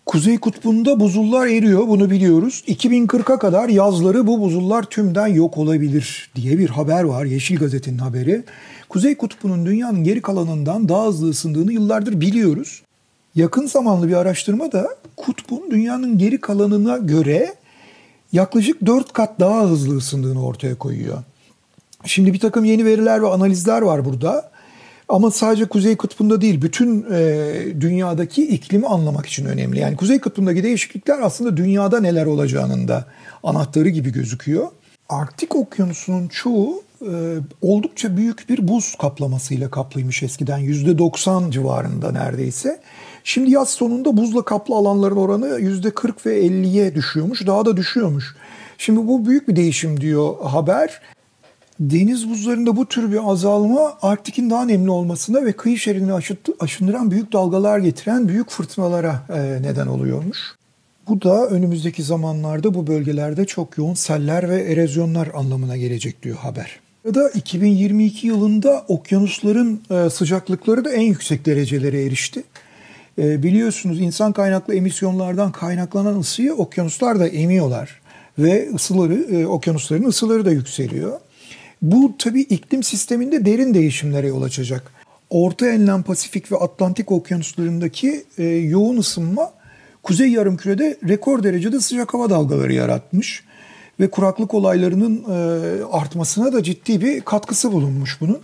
Kuzey 0.05 0.37
kutbunda 0.37 0.99
buzullar 0.99 1.47
eriyor 1.47 1.87
bunu 1.87 2.09
biliyoruz. 2.09 2.63
2040'a 2.67 3.39
kadar 3.39 3.69
yazları 3.69 4.27
bu 4.27 4.41
buzullar 4.41 4.83
tümden 4.83 5.27
yok 5.27 5.57
olabilir 5.57 6.31
diye 6.35 6.57
bir 6.57 6.69
haber 6.69 7.03
var 7.03 7.25
Yeşil 7.25 7.57
Gazete'nin 7.57 7.97
haberi. 7.97 8.43
Kuzey 8.89 9.15
kutbunun 9.15 9.65
dünyanın 9.65 10.03
geri 10.03 10.21
kalanından 10.21 10.89
daha 10.89 11.07
hızlı 11.07 11.29
ısındığını 11.29 11.73
yıllardır 11.73 12.21
biliyoruz. 12.21 12.81
Yakın 13.35 13.67
zamanlı 13.67 14.07
bir 14.07 14.13
araştırma 14.13 14.71
da 14.71 14.87
kutbun 15.17 15.71
dünyanın 15.71 16.17
geri 16.17 16.41
kalanına 16.41 16.97
göre 16.97 17.55
yaklaşık 18.31 18.85
4 18.85 19.13
kat 19.13 19.39
daha 19.39 19.63
hızlı 19.63 19.97
ısındığını 19.97 20.45
ortaya 20.45 20.75
koyuyor. 20.75 21.17
Şimdi 22.05 22.33
bir 22.33 22.39
takım 22.39 22.65
yeni 22.65 22.85
veriler 22.85 23.21
ve 23.21 23.27
analizler 23.27 23.81
var 23.81 24.05
burada. 24.05 24.51
Ama 25.13 25.32
sadece 25.32 25.65
Kuzey 25.65 25.96
Kutbu'nda 25.96 26.41
değil, 26.41 26.62
bütün 26.62 27.05
e, 27.12 27.82
dünyadaki 27.82 28.48
iklimi 28.48 28.88
anlamak 28.88 29.25
için 29.25 29.46
önemli. 29.46 29.79
Yani 29.79 29.96
Kuzey 29.96 30.20
Kutbu'ndaki 30.20 30.63
değişiklikler 30.63 31.20
aslında 31.20 31.58
dünyada 31.58 32.00
neler 32.00 32.25
olacağının 32.25 32.88
da 32.88 33.05
anahtarı 33.43 33.90
gibi 33.90 34.11
gözüküyor. 34.11 34.68
Arktik 35.09 35.55
Okyanusu'nun 35.55 36.27
çoğu 36.27 36.83
e, 37.01 37.35
oldukça 37.61 38.18
büyük 38.18 38.50
bir 38.50 38.68
buz 38.68 38.96
kaplamasıyla 38.96 39.72
kaplıymış 39.72 40.24
eskiden. 40.24 40.59
%90 40.59 41.51
civarında 41.51 42.11
neredeyse. 42.11 42.79
Şimdi 43.24 43.51
yaz 43.51 43.70
sonunda 43.70 44.18
buzla 44.18 44.42
kaplı 44.42 44.75
alanların 44.75 45.16
oranı 45.16 45.48
%40 45.48 46.25
ve 46.25 46.46
50'ye 46.46 46.96
düşüyormuş. 46.96 47.48
Daha 47.48 47.66
da 47.66 47.77
düşüyormuş. 47.77 48.35
Şimdi 48.77 49.07
bu 49.07 49.25
büyük 49.25 49.48
bir 49.48 49.55
değişim 49.55 50.01
diyor 50.01 50.35
haber. 50.44 51.01
Deniz 51.79 52.29
buzlarında 52.29 52.75
bu 52.75 52.86
tür 52.86 53.12
bir 53.12 53.31
azalma 53.31 53.98
Arktik'in 54.01 54.50
daha 54.50 54.66
nemli 54.66 54.90
olmasına 54.90 55.46
ve 55.46 55.51
kıyı 55.51 55.77
şeridini 55.77 56.14
aşındıran 56.59 57.12
büyük 57.12 57.33
dalgalar 57.33 57.79
getiren 57.79 58.27
büyük 58.27 58.50
fırtınalara 58.50 59.24
e, 59.29 59.62
neden 59.62 59.88
oluyormuş. 59.88 60.38
Bu 61.07 61.22
da 61.22 61.48
önümüzdeki 61.48 62.03
zamanlarda 62.03 62.74
bu 62.74 62.88
bölgelerde 62.88 63.46
çok 63.46 63.77
yoğun 63.77 63.94
seller 63.94 64.50
ve 64.50 64.62
erozyonlar 64.62 65.29
anlamına 65.33 65.77
gelecek 65.77 66.24
diyor 66.24 66.38
haber. 66.38 66.79
Ya 67.05 67.16
da 67.16 67.29
2022 67.29 68.27
yılında 68.27 68.86
okyanusların 68.88 69.81
e, 69.90 70.09
sıcaklıkları 70.09 70.86
da 70.86 70.92
en 70.92 71.01
yüksek 71.01 71.46
derecelere 71.46 72.03
erişti. 72.03 72.44
E, 73.18 73.44
biliyorsunuz 73.44 74.00
insan 74.00 74.33
kaynaklı 74.33 74.75
emisyonlardan 74.75 75.51
kaynaklanan 75.51 76.20
ısıyı 76.20 76.53
okyanuslar 76.53 77.20
da 77.20 77.27
emiyorlar 77.27 78.01
ve 78.40 78.70
ısıları 78.75 79.48
okyanusların 79.50 80.03
ısıları 80.03 80.46
da 80.46 80.51
yükseliyor. 80.51 81.20
Bu 81.83 82.13
tabii 82.19 82.41
iklim 82.41 82.83
sisteminde 82.83 83.46
derin 83.46 83.74
değişimlere 83.74 84.27
yol 84.27 84.41
açacak. 84.41 84.91
Orta 85.29 85.67
Enlem 85.67 86.03
Pasifik 86.03 86.51
ve 86.51 86.55
Atlantik 86.57 87.11
okyanuslarındaki 87.11 88.24
e, 88.37 88.43
yoğun 88.43 88.98
ısınma 88.98 89.53
Kuzey 90.03 90.27
Yarımküre'de 90.27 90.98
rekor 91.07 91.43
derecede 91.43 91.79
sıcak 91.79 92.13
hava 92.13 92.29
dalgaları 92.29 92.74
yaratmış 92.74 93.43
ve 94.00 94.09
kuraklık 94.09 94.53
olaylarının 94.53 95.24
e, 95.29 95.83
artmasına 95.83 96.53
da 96.53 96.63
ciddi 96.63 97.01
bir 97.01 97.22
katkısı 97.22 97.72
bulunmuş 97.72 98.22
bunun. 98.22 98.39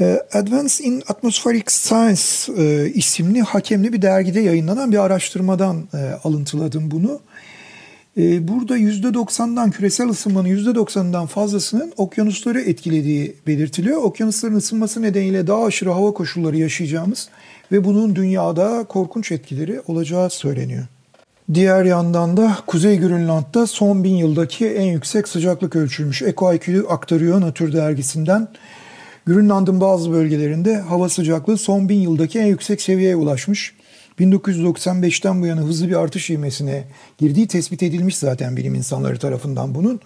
E, 0.00 0.22
Advance 0.32 0.84
in 0.84 1.02
Atmospheric 1.08 1.64
Science 1.68 2.22
e, 2.62 2.90
isimli 2.94 3.42
hakemli 3.42 3.92
bir 3.92 4.02
dergide 4.02 4.40
yayınlanan 4.40 4.92
bir 4.92 4.98
araştırmadan 4.98 5.88
e, 5.94 5.98
alıntıladım 6.24 6.90
bunu. 6.90 7.12
Ee, 7.12 7.20
burada 8.16 8.78
%90'dan 8.78 9.70
küresel 9.70 10.08
ısınmanın 10.08 10.48
%90'dan 10.48 11.26
fazlasının 11.26 11.92
okyanusları 11.96 12.60
etkilediği 12.60 13.36
belirtiliyor. 13.46 14.02
Okyanusların 14.02 14.56
ısınması 14.56 15.02
nedeniyle 15.02 15.46
daha 15.46 15.64
aşırı 15.64 15.90
hava 15.90 16.14
koşulları 16.14 16.56
yaşayacağımız 16.56 17.28
ve 17.72 17.84
bunun 17.84 18.16
dünyada 18.16 18.84
korkunç 18.88 19.32
etkileri 19.32 19.80
olacağı 19.86 20.30
söyleniyor. 20.30 20.86
Diğer 21.54 21.84
yandan 21.84 22.36
da 22.36 22.56
Kuzey 22.66 22.98
Grönland'da 22.98 23.66
son 23.66 24.04
bin 24.04 24.14
yıldaki 24.14 24.66
en 24.66 24.92
yüksek 24.92 25.28
sıcaklık 25.28 25.76
ölçülmüş. 25.76 26.22
EcoIQ 26.22 26.86
aktarıyor 26.88 27.40
Nature 27.40 27.72
dergisinden. 27.72 28.48
Grönland'ın 29.26 29.80
bazı 29.80 30.12
bölgelerinde 30.12 30.76
hava 30.76 31.08
sıcaklığı 31.08 31.58
son 31.58 31.88
bin 31.88 32.00
yıldaki 32.00 32.38
en 32.38 32.46
yüksek 32.46 32.82
seviyeye 32.82 33.16
ulaşmış. 33.16 33.74
1995'ten 34.20 35.42
bu 35.42 35.46
yana 35.46 35.60
hızlı 35.60 35.88
bir 35.88 35.94
artış 35.94 36.30
ivmesine 36.30 36.84
girdiği 37.18 37.46
tespit 37.46 37.82
edilmiş 37.82 38.16
zaten 38.16 38.56
bilim 38.56 38.74
insanları 38.74 39.18
tarafından 39.18 39.74
bunun. 39.74 40.00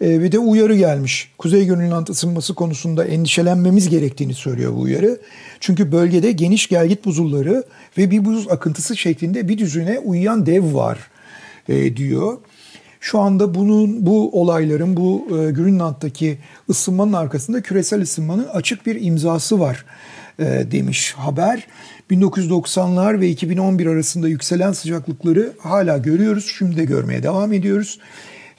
E, 0.00 0.08
ve 0.20 0.32
de 0.32 0.38
uyarı 0.38 0.76
gelmiş. 0.76 1.32
Kuzey 1.38 1.66
Grönland 1.66 2.06
ısınması 2.06 2.54
konusunda 2.54 3.04
endişelenmemiz 3.04 3.88
gerektiğini 3.88 4.34
söylüyor 4.34 4.72
bu 4.72 4.80
uyarı. 4.80 5.20
Çünkü 5.60 5.92
bölgede 5.92 6.32
geniş 6.32 6.68
gelgit 6.68 7.04
buzulları 7.04 7.64
ve 7.98 8.10
bir 8.10 8.24
buz 8.24 8.48
akıntısı 8.48 8.96
şeklinde 8.96 9.48
bir 9.48 9.58
düzüne 9.58 9.98
uyuyan 9.98 10.46
dev 10.46 10.74
var 10.74 10.98
e, 11.68 11.96
diyor. 11.96 12.38
Şu 13.00 13.18
anda 13.18 13.54
bunun 13.54 14.06
bu 14.06 14.40
olayların 14.40 14.96
bu 14.96 15.26
e, 15.28 15.50
Grönland'daki 15.50 16.38
ısınmanın 16.70 17.12
arkasında 17.12 17.62
küresel 17.62 18.02
ısınmanın 18.02 18.48
açık 18.48 18.86
bir 18.86 19.02
imzası 19.02 19.60
var 19.60 19.84
demiş 20.38 21.14
haber. 21.16 21.66
1990'lar 22.10 23.20
ve 23.20 23.28
2011 23.28 23.86
arasında 23.86 24.28
yükselen 24.28 24.72
sıcaklıkları 24.72 25.52
hala 25.58 25.98
görüyoruz. 25.98 26.54
Şimdi 26.58 26.76
de 26.76 26.84
görmeye 26.84 27.22
devam 27.22 27.52
ediyoruz. 27.52 27.98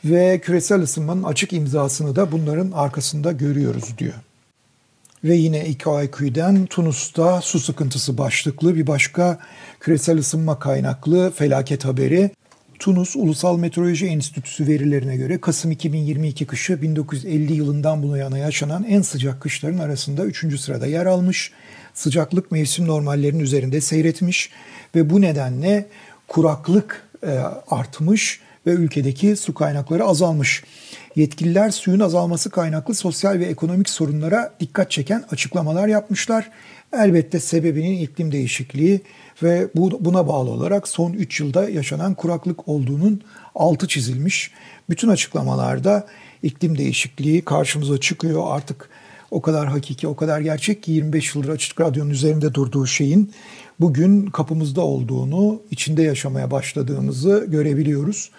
Ve 0.05 0.39
küresel 0.39 0.81
ısınmanın 0.81 1.23
açık 1.23 1.53
imzasını 1.53 2.15
da 2.15 2.31
bunların 2.31 2.71
arkasında 2.71 3.31
görüyoruz 3.31 3.97
diyor. 3.97 4.13
Ve 5.23 5.35
yine 5.35 5.67
IKIQ'den 5.67 6.65
Tunus'ta 6.65 7.41
su 7.41 7.59
sıkıntısı 7.59 8.17
başlıklı 8.17 8.75
bir 8.75 8.87
başka 8.87 9.39
küresel 9.79 10.17
ısınma 10.17 10.59
kaynaklı 10.59 11.31
felaket 11.31 11.85
haberi. 11.85 12.31
Tunus 12.81 13.15
Ulusal 13.15 13.57
Meteoroloji 13.57 14.07
Enstitüsü 14.07 14.67
verilerine 14.67 15.17
göre 15.17 15.41
Kasım 15.41 15.71
2022 15.71 16.45
kışı 16.45 16.81
1950 16.81 17.53
yılından 17.53 18.03
bu 18.03 18.17
yana 18.17 18.37
yaşanan 18.37 18.83
en 18.83 19.01
sıcak 19.01 19.41
kışların 19.41 19.77
arasında 19.77 20.25
3. 20.25 20.59
sırada 20.59 20.85
yer 20.85 21.05
almış 21.05 21.51
sıcaklık 21.93 22.51
mevsim 22.51 22.87
normallerinin 22.87 23.39
üzerinde 23.39 23.81
seyretmiş 23.81 24.49
ve 24.95 25.09
bu 25.09 25.21
nedenle 25.21 25.87
kuraklık 26.27 27.07
e, 27.23 27.39
artmış 27.67 28.39
ve 28.65 28.71
ülkedeki 28.71 29.35
su 29.35 29.53
kaynakları 29.53 30.03
azalmış. 30.03 30.63
Yetkililer 31.15 31.69
suyun 31.69 31.99
azalması 31.99 32.49
kaynaklı 32.49 32.93
sosyal 32.93 33.39
ve 33.39 33.45
ekonomik 33.45 33.89
sorunlara 33.89 34.53
dikkat 34.59 34.91
çeken 34.91 35.23
açıklamalar 35.31 35.87
yapmışlar 35.87 36.51
Elbette 36.93 37.39
sebebinin 37.39 37.97
iklim 37.97 38.31
değişikliği 38.31 39.01
ve 39.43 39.67
bu, 39.75 40.05
buna 40.05 40.27
bağlı 40.27 40.49
olarak 40.49 40.87
son 40.87 41.13
3 41.13 41.39
yılda 41.39 41.69
yaşanan 41.69 42.13
kuraklık 42.13 42.67
olduğunun 42.67 43.21
altı 43.55 43.87
çizilmiş. 43.87 44.51
Bütün 44.89 45.07
açıklamalarda 45.07 46.07
iklim 46.43 46.77
değişikliği 46.77 47.41
karşımıza 47.41 47.97
çıkıyor. 47.97 48.43
Artık 48.47 48.89
o 49.31 49.41
kadar 49.41 49.67
hakiki, 49.67 50.07
o 50.07 50.15
kadar 50.15 50.39
gerçek 50.39 50.83
ki 50.83 50.91
25 50.91 51.35
yıldır 51.35 51.49
Açık 51.49 51.81
Radyo'nun 51.81 52.09
üzerinde 52.09 52.53
durduğu 52.53 52.87
şeyin 52.87 53.31
bugün 53.79 54.25
kapımızda 54.25 54.81
olduğunu, 54.81 55.61
içinde 55.71 56.03
yaşamaya 56.03 56.51
başladığımızı 56.51 57.45
görebiliyoruz. 57.47 58.31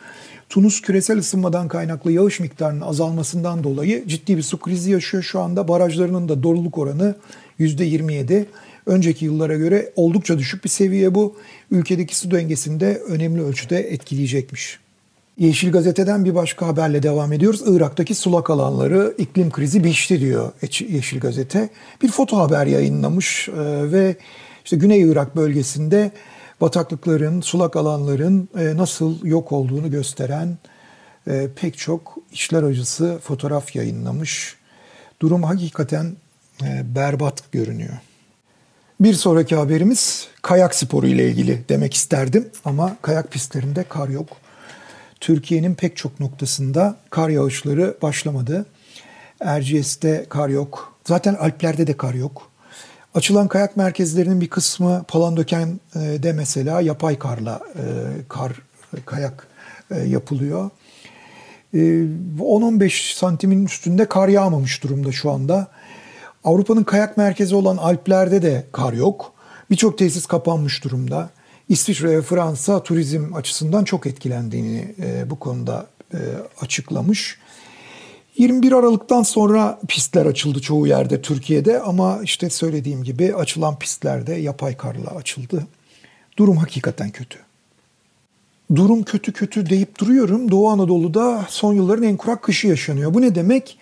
Tunus 0.48 0.80
küresel 0.80 1.18
ısınmadan 1.18 1.68
kaynaklı 1.68 2.12
yağış 2.12 2.40
miktarının 2.40 2.80
azalmasından 2.80 3.64
dolayı 3.64 4.08
ciddi 4.08 4.36
bir 4.36 4.42
su 4.42 4.60
krizi 4.60 4.90
yaşıyor 4.90 5.22
şu 5.22 5.40
anda. 5.40 5.68
Barajlarının 5.68 6.28
da 6.28 6.42
doluluk 6.42 6.78
oranı 6.78 7.14
%27. 7.62 8.44
Önceki 8.86 9.24
yıllara 9.24 9.56
göre 9.56 9.92
oldukça 9.96 10.38
düşük 10.38 10.64
bir 10.64 10.68
seviye 10.68 11.14
bu. 11.14 11.36
Ülkedeki 11.70 12.16
su 12.16 12.30
dengesini 12.30 12.80
de 12.80 13.02
önemli 13.08 13.42
ölçüde 13.42 13.78
etkileyecekmiş. 13.78 14.78
Yeşil 15.38 15.72
Gazete'den 15.72 16.24
bir 16.24 16.34
başka 16.34 16.66
haberle 16.66 17.02
devam 17.02 17.32
ediyoruz. 17.32 17.62
Irak'taki 17.66 18.14
sulak 18.14 18.50
alanları 18.50 19.14
iklim 19.18 19.50
krizi 19.50 19.84
biçti 19.84 20.20
diyor 20.20 20.52
Yeşil 20.88 21.20
Gazete. 21.20 21.68
Bir 22.02 22.08
foto 22.08 22.36
haber 22.36 22.66
yayınlamış 22.66 23.48
e, 23.48 23.52
ve 23.92 24.16
işte 24.64 24.76
Güney 24.76 25.00
Irak 25.02 25.36
bölgesinde 25.36 26.10
bataklıkların, 26.60 27.40
sulak 27.40 27.76
alanların 27.76 28.48
e, 28.58 28.76
nasıl 28.76 29.24
yok 29.24 29.52
olduğunu 29.52 29.90
gösteren 29.90 30.58
e, 31.26 31.48
pek 31.56 31.78
çok 31.78 32.18
işler 32.32 32.62
acısı 32.62 33.18
fotoğraf 33.22 33.76
yayınlamış. 33.76 34.56
Durum 35.20 35.42
hakikaten 35.42 36.16
berbat 36.84 37.52
görünüyor. 37.52 37.94
Bir 39.00 39.14
sonraki 39.14 39.56
haberimiz 39.56 40.28
kayak 40.42 40.74
sporu 40.74 41.06
ile 41.06 41.28
ilgili 41.28 41.64
demek 41.68 41.94
isterdim 41.94 42.48
ama 42.64 42.96
kayak 43.02 43.30
pistlerinde 43.30 43.84
kar 43.84 44.08
yok. 44.08 44.28
Türkiye'nin 45.20 45.74
pek 45.74 45.96
çok 45.96 46.20
noktasında 46.20 46.96
kar 47.10 47.28
yağışları 47.28 47.96
başlamadı. 48.02 48.66
Erciyes'te 49.40 50.26
kar 50.28 50.48
yok. 50.48 50.96
Zaten 51.04 51.34
Alplerde 51.34 51.86
de 51.86 51.96
kar 51.96 52.14
yok. 52.14 52.50
Açılan 53.14 53.48
kayak 53.48 53.76
merkezlerinin 53.76 54.40
bir 54.40 54.50
kısmı 54.50 55.04
Palandöken'de 55.08 56.32
mesela 56.32 56.80
yapay 56.80 57.18
karla 57.18 57.60
e, 57.76 57.82
kar 58.28 58.52
kayak 59.06 59.46
e, 59.90 60.00
yapılıyor. 60.00 60.70
10-15 61.74 62.84
e, 62.84 62.90
santimin 63.16 63.66
üstünde 63.66 64.08
kar 64.08 64.28
yağmamış 64.28 64.82
durumda 64.82 65.12
şu 65.12 65.30
anda. 65.30 65.66
Avrupa'nın 66.44 66.84
kayak 66.84 67.16
merkezi 67.16 67.54
olan 67.54 67.76
Alplerde 67.76 68.42
de 68.42 68.66
kar 68.72 68.92
yok. 68.92 69.32
Birçok 69.70 69.98
tesis 69.98 70.26
kapanmış 70.26 70.84
durumda. 70.84 71.30
İsviçre 71.68 72.08
ve 72.08 72.22
Fransa 72.22 72.82
turizm 72.82 73.34
açısından 73.34 73.84
çok 73.84 74.06
etkilendiğini 74.06 74.94
e, 75.02 75.30
bu 75.30 75.38
konuda 75.38 75.86
e, 76.14 76.18
açıklamış. 76.60 77.38
21 78.36 78.72
Aralık'tan 78.72 79.22
sonra 79.22 79.80
pistler 79.88 80.26
açıldı 80.26 80.60
çoğu 80.60 80.86
yerde 80.86 81.22
Türkiye'de 81.22 81.80
ama 81.80 82.20
işte 82.22 82.50
söylediğim 82.50 83.04
gibi 83.04 83.34
açılan 83.34 83.78
pistlerde 83.78 84.34
yapay 84.34 84.76
karla 84.76 85.10
açıldı. 85.10 85.66
Durum 86.36 86.56
hakikaten 86.56 87.10
kötü. 87.10 87.38
Durum 88.74 89.02
kötü 89.02 89.32
kötü 89.32 89.70
deyip 89.70 89.98
duruyorum. 89.98 90.50
Doğu 90.50 90.68
Anadolu'da 90.68 91.46
son 91.48 91.72
yılların 91.72 92.04
en 92.04 92.16
kurak 92.16 92.42
kışı 92.42 92.68
yaşanıyor. 92.68 93.14
Bu 93.14 93.22
ne 93.22 93.34
demek? 93.34 93.78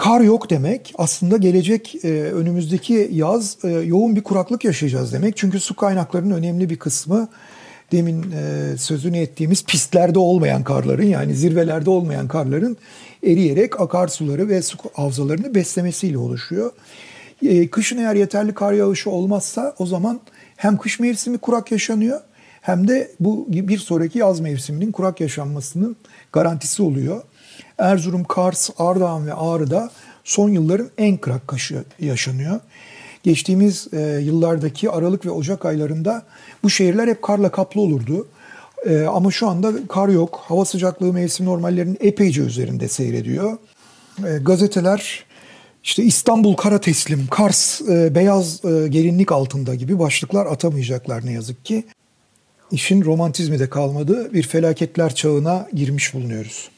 Kar 0.00 0.20
yok 0.20 0.50
demek 0.50 0.92
aslında 0.98 1.36
gelecek 1.36 2.04
e, 2.04 2.08
önümüzdeki 2.08 3.08
yaz 3.12 3.56
e, 3.64 3.68
yoğun 3.68 4.16
bir 4.16 4.22
kuraklık 4.22 4.64
yaşayacağız 4.64 5.12
demek. 5.12 5.36
Çünkü 5.36 5.60
su 5.60 5.76
kaynaklarının 5.76 6.34
önemli 6.34 6.70
bir 6.70 6.78
kısmı 6.78 7.28
demin 7.92 8.22
e, 8.22 8.76
sözünü 8.78 9.18
ettiğimiz 9.18 9.64
pistlerde 9.64 10.18
olmayan 10.18 10.64
karların 10.64 11.06
yani 11.06 11.34
zirvelerde 11.34 11.90
olmayan 11.90 12.28
karların 12.28 12.76
eriyerek 13.26 13.80
akarsuları 13.80 14.48
ve 14.48 14.62
su 14.62 14.78
havzalarını 14.92 15.54
beslemesiyle 15.54 16.18
oluşuyor. 16.18 16.72
E, 17.42 17.68
kışın 17.68 17.98
eğer 17.98 18.14
yeterli 18.14 18.54
kar 18.54 18.72
yağışı 18.72 19.10
olmazsa 19.10 19.74
o 19.78 19.86
zaman 19.86 20.20
hem 20.56 20.76
kış 20.76 21.00
mevsimi 21.00 21.38
kurak 21.38 21.72
yaşanıyor 21.72 22.20
hem 22.60 22.88
de 22.88 23.10
bu 23.20 23.46
bir 23.48 23.78
sonraki 23.78 24.18
yaz 24.18 24.40
mevsiminin 24.40 24.92
kurak 24.92 25.20
yaşanmasının 25.20 25.96
garantisi 26.32 26.82
oluyor. 26.82 27.22
Erzurum, 27.80 28.24
Kars, 28.24 28.70
Ardahan 28.78 29.26
ve 29.26 29.34
Ağrı'da 29.34 29.90
son 30.24 30.48
yılların 30.48 30.88
en 30.98 31.16
krak 31.16 31.48
kaşı 31.48 31.84
yaşanıyor. 31.98 32.60
Geçtiğimiz 33.22 33.88
e, 33.92 34.00
yıllardaki 34.00 34.90
Aralık 34.90 35.26
ve 35.26 35.30
Ocak 35.30 35.64
aylarında 35.64 36.22
bu 36.62 36.70
şehirler 36.70 37.08
hep 37.08 37.22
karla 37.22 37.50
kaplı 37.50 37.80
olurdu. 37.80 38.28
E, 38.86 39.02
ama 39.02 39.30
şu 39.30 39.48
anda 39.48 39.86
kar 39.88 40.08
yok. 40.08 40.40
Hava 40.44 40.64
sıcaklığı 40.64 41.12
mevsim 41.12 41.46
normallerinin 41.46 41.98
epeyce 42.00 42.42
üzerinde 42.42 42.88
seyrediyor. 42.88 43.58
E, 44.18 44.38
gazeteler 44.38 45.24
işte 45.84 46.02
İstanbul 46.02 46.54
kara 46.54 46.80
teslim, 46.80 47.26
Kars 47.30 47.80
e, 47.80 48.14
beyaz 48.14 48.64
e, 48.64 48.88
gelinlik 48.88 49.32
altında 49.32 49.74
gibi 49.74 49.98
başlıklar 49.98 50.46
atamayacaklar 50.46 51.26
ne 51.26 51.32
yazık 51.32 51.64
ki. 51.64 51.84
İşin 52.70 53.04
romantizmi 53.04 53.58
de 53.58 53.70
kalmadı. 53.70 54.32
Bir 54.32 54.42
felaketler 54.42 55.14
çağına 55.14 55.68
girmiş 55.72 56.14
bulunuyoruz. 56.14 56.70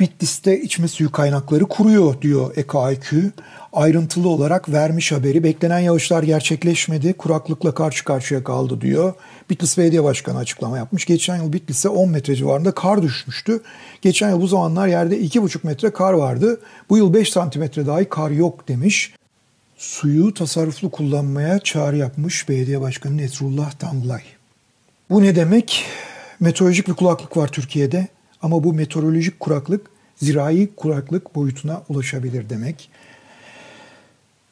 Bitlis'te 0.00 0.60
içme 0.60 0.88
suyu 0.88 1.12
kaynakları 1.12 1.64
kuruyor 1.64 2.20
diyor 2.22 2.56
EKIQ. 2.56 3.30
Ayrıntılı 3.72 4.28
olarak 4.28 4.72
vermiş 4.72 5.12
haberi. 5.12 5.44
Beklenen 5.44 5.78
yağışlar 5.78 6.22
gerçekleşmedi. 6.22 7.12
Kuraklıkla 7.12 7.74
karşı 7.74 8.04
karşıya 8.04 8.44
kaldı 8.44 8.80
diyor. 8.80 9.14
Bitlis 9.50 9.78
Belediye 9.78 10.04
Başkanı 10.04 10.38
açıklama 10.38 10.78
yapmış. 10.78 11.04
Geçen 11.04 11.36
yıl 11.36 11.52
Bitlis'e 11.52 11.88
10 11.88 12.10
metre 12.10 12.36
civarında 12.36 12.72
kar 12.72 13.02
düşmüştü. 13.02 13.62
Geçen 14.02 14.30
yıl 14.30 14.40
bu 14.40 14.46
zamanlar 14.46 14.86
yerde 14.86 15.20
2,5 15.20 15.66
metre 15.66 15.90
kar 15.90 16.12
vardı. 16.12 16.60
Bu 16.90 16.96
yıl 16.96 17.14
5 17.14 17.32
santimetre 17.32 17.86
dahi 17.86 18.04
kar 18.04 18.30
yok 18.30 18.68
demiş. 18.68 19.14
Suyu 19.76 20.34
tasarruflu 20.34 20.90
kullanmaya 20.90 21.58
çağrı 21.58 21.96
yapmış 21.96 22.48
Belediye 22.48 22.80
Başkanı 22.80 23.16
Nesrullah 23.16 23.72
Tanglay. 23.72 24.22
Bu 25.10 25.22
ne 25.22 25.36
demek? 25.36 25.84
Meteorolojik 26.40 26.88
bir 26.88 26.94
kulaklık 26.94 27.36
var 27.36 27.48
Türkiye'de. 27.48 28.08
Ama 28.44 28.64
bu 28.64 28.74
meteorolojik 28.74 29.40
kuraklık 29.40 29.86
zirai 30.16 30.68
kuraklık 30.76 31.34
boyutuna 31.34 31.82
ulaşabilir 31.88 32.50
demek. 32.50 32.90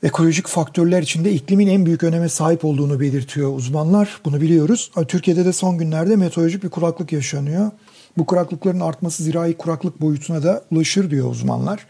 Ekolojik 0.02 0.46
faktörler 0.46 1.02
içinde 1.02 1.32
iklimin 1.32 1.66
en 1.66 1.86
büyük 1.86 2.02
öneme 2.02 2.28
sahip 2.28 2.64
olduğunu 2.64 3.00
belirtiyor 3.00 3.56
uzmanlar. 3.56 4.20
Bunu 4.24 4.40
biliyoruz. 4.40 4.90
Türkiye'de 5.08 5.44
de 5.44 5.52
son 5.52 5.78
günlerde 5.78 6.16
meteorolojik 6.16 6.64
bir 6.64 6.68
kuraklık 6.68 7.12
yaşanıyor. 7.12 7.70
Bu 8.18 8.26
kuraklıkların 8.26 8.80
artması 8.80 9.22
zirai 9.22 9.56
kuraklık 9.56 10.00
boyutuna 10.00 10.42
da 10.42 10.64
ulaşır 10.70 11.10
diyor 11.10 11.30
uzmanlar. 11.30 11.86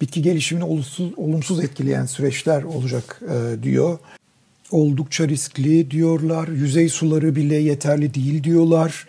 Bitki 0.00 0.22
gelişimini 0.22 0.64
olumsuz, 0.64 1.12
olumsuz 1.16 1.60
etkileyen 1.60 2.06
süreçler 2.06 2.62
olacak 2.62 3.20
e, 3.22 3.62
diyor. 3.62 3.98
Oldukça 4.70 5.28
riskli 5.28 5.90
diyorlar. 5.90 6.48
Yüzey 6.48 6.88
suları 6.88 7.36
bile 7.36 7.56
yeterli 7.56 8.14
değil 8.14 8.44
diyorlar. 8.44 9.06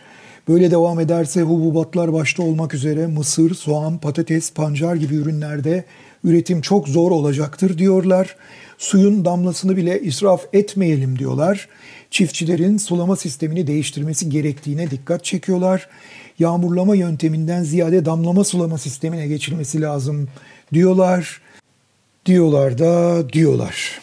Böyle 0.48 0.72
devam 0.72 1.00
ederse 1.00 1.42
hububatlar 1.42 2.14
başta 2.14 2.44
olmak 2.44 2.74
üzere 2.74 3.08
mısır, 3.08 3.56
soğan, 3.56 3.98
patates, 3.98 4.54
pancar 4.54 4.96
gibi 4.96 5.16
ürünlerde 5.16 5.84
üretim 6.24 6.62
çok 6.62 6.88
zor 6.88 7.12
olacaktır 7.12 7.78
diyorlar. 7.78 8.36
Suyun 8.78 9.26
damlasını 9.26 9.78
bile 9.78 10.02
israf 10.02 10.46
etmeyelim 10.54 11.20
diyorlar. 11.20 11.68
Çiftçilerin 12.12 12.78
sulama 12.78 13.16
sistemini 13.16 13.68
değiştirmesi 13.68 14.30
gerektiğine 14.30 14.92
dikkat 14.92 15.26
çekiyorlar. 15.26 15.90
Yağmurlama 16.40 16.96
yönteminden 16.96 17.64
ziyade 17.64 18.06
damlama 18.06 18.44
sulama 18.44 18.78
sistemine 18.78 19.28
geçilmesi 19.28 19.82
lazım 19.82 20.28
diyorlar. 20.74 21.42
Diyorlar 22.26 22.78
da 22.78 23.30
diyorlar. 23.34 24.02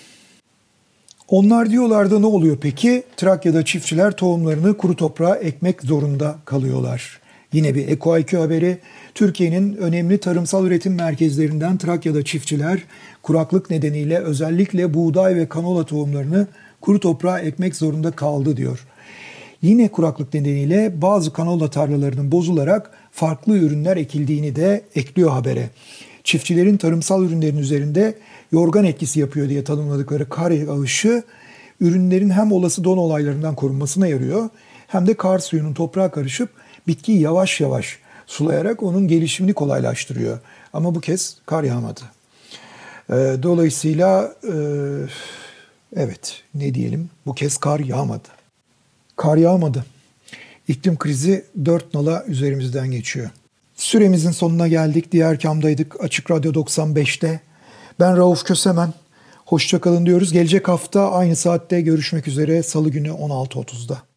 Onlar 1.29 1.71
diyorlardı 1.71 2.23
ne 2.23 2.27
oluyor 2.27 2.57
peki? 2.61 3.03
Trakya'da 3.17 3.65
çiftçiler 3.65 4.17
tohumlarını 4.17 4.77
kuru 4.77 4.97
toprağa 4.97 5.37
ekmek 5.37 5.83
zorunda 5.83 6.39
kalıyorlar. 6.45 7.21
Yine 7.53 7.75
bir 7.75 7.89
EkoIQ 7.89 8.39
haberi. 8.39 8.79
Türkiye'nin 9.15 9.77
önemli 9.77 10.19
tarımsal 10.19 10.67
üretim 10.67 10.95
merkezlerinden 10.95 11.79
Trakya'da 11.79 12.25
çiftçiler 12.25 12.83
kuraklık 13.23 13.71
nedeniyle 13.71 14.19
özellikle 14.19 14.95
buğday 14.95 15.37
ve 15.37 15.49
kanola 15.49 15.85
tohumlarını 15.85 16.47
kuru 16.81 17.01
toprağa 17.01 17.39
ekmek 17.39 17.77
zorunda 17.77 18.11
kaldı 18.11 18.57
diyor. 18.57 18.87
Yine 19.63 19.89
kuraklık 19.89 20.35
nedeniyle 20.35 21.03
bazı 21.03 21.33
kanola 21.33 21.71
tarlalarının 21.71 22.33
bozularak 22.33 22.91
farklı 23.13 23.59
ürünler 23.59 23.97
ekildiğini 23.97 24.57
de 24.57 24.83
ekliyor 24.95 25.31
habere. 25.31 25.71
Çiftçilerin 26.25 26.77
tarımsal 26.77 27.25
ürünlerin 27.25 27.59
üzerinde 27.59 28.15
yorgan 28.53 28.85
etkisi 28.85 29.21
yapıyor 29.21 29.49
diye 29.49 29.65
tanımladıkları 29.65 30.29
kar 30.29 30.51
yağışı 30.51 31.23
ürünlerin 31.81 32.31
hem 32.31 32.53
olası 32.53 32.85
don 32.85 32.99
olaylarından 32.99 33.55
korunmasına 33.55 34.07
yarıyor 34.07 34.49
hem 34.87 35.07
de 35.07 35.15
kar 35.15 35.39
suyunun 35.39 35.75
toprağa 35.75 36.11
karışıp 36.11 36.51
bitkiyi 36.87 37.21
yavaş 37.21 37.61
yavaş 37.61 37.99
sulayarak 38.27 38.83
onun 38.83 39.09
gelişimini 39.09 39.55
kolaylaştırıyor. 39.55 40.39
Ama 40.73 40.95
bu 40.95 41.01
kez 41.01 41.37
kar 41.47 41.65
yağmadı. 41.65 42.01
Ee, 43.11 43.37
dolayısıyla 43.43 44.35
e, 44.45 44.55
Evet, 45.97 46.43
ne 46.55 46.75
diyelim? 46.75 47.11
Bu 47.27 47.35
kez 47.35 47.57
kar 47.57 47.81
yağmadı. 47.81 48.29
Kar 49.17 49.37
yağmadı. 49.37 49.85
İklim 50.69 50.99
krizi 50.99 51.45
dört 51.65 51.95
nala 51.95 52.25
üzerimizden 52.25 52.91
geçiyor. 52.91 53.31
Süremizin 53.77 54.31
sonuna 54.31 54.69
geldik. 54.69 55.13
Diğer 55.13 55.41
kamdaydık. 55.41 56.05
Açık 56.05 56.31
Radyo 56.31 56.53
95'te. 56.53 57.41
Ben 58.01 58.17
Rauf 58.17 58.45
Kösemen. 58.45 58.95
Hoşçakalın 59.47 60.07
diyoruz. 60.07 60.33
Gelecek 60.33 60.69
hafta 60.69 61.13
aynı 61.13 61.37
saatte 61.37 61.81
görüşmek 61.81 62.29
üzere. 62.29 62.63
Salı 62.63 62.91
günü 62.91 63.09
16.30'da. 63.09 64.08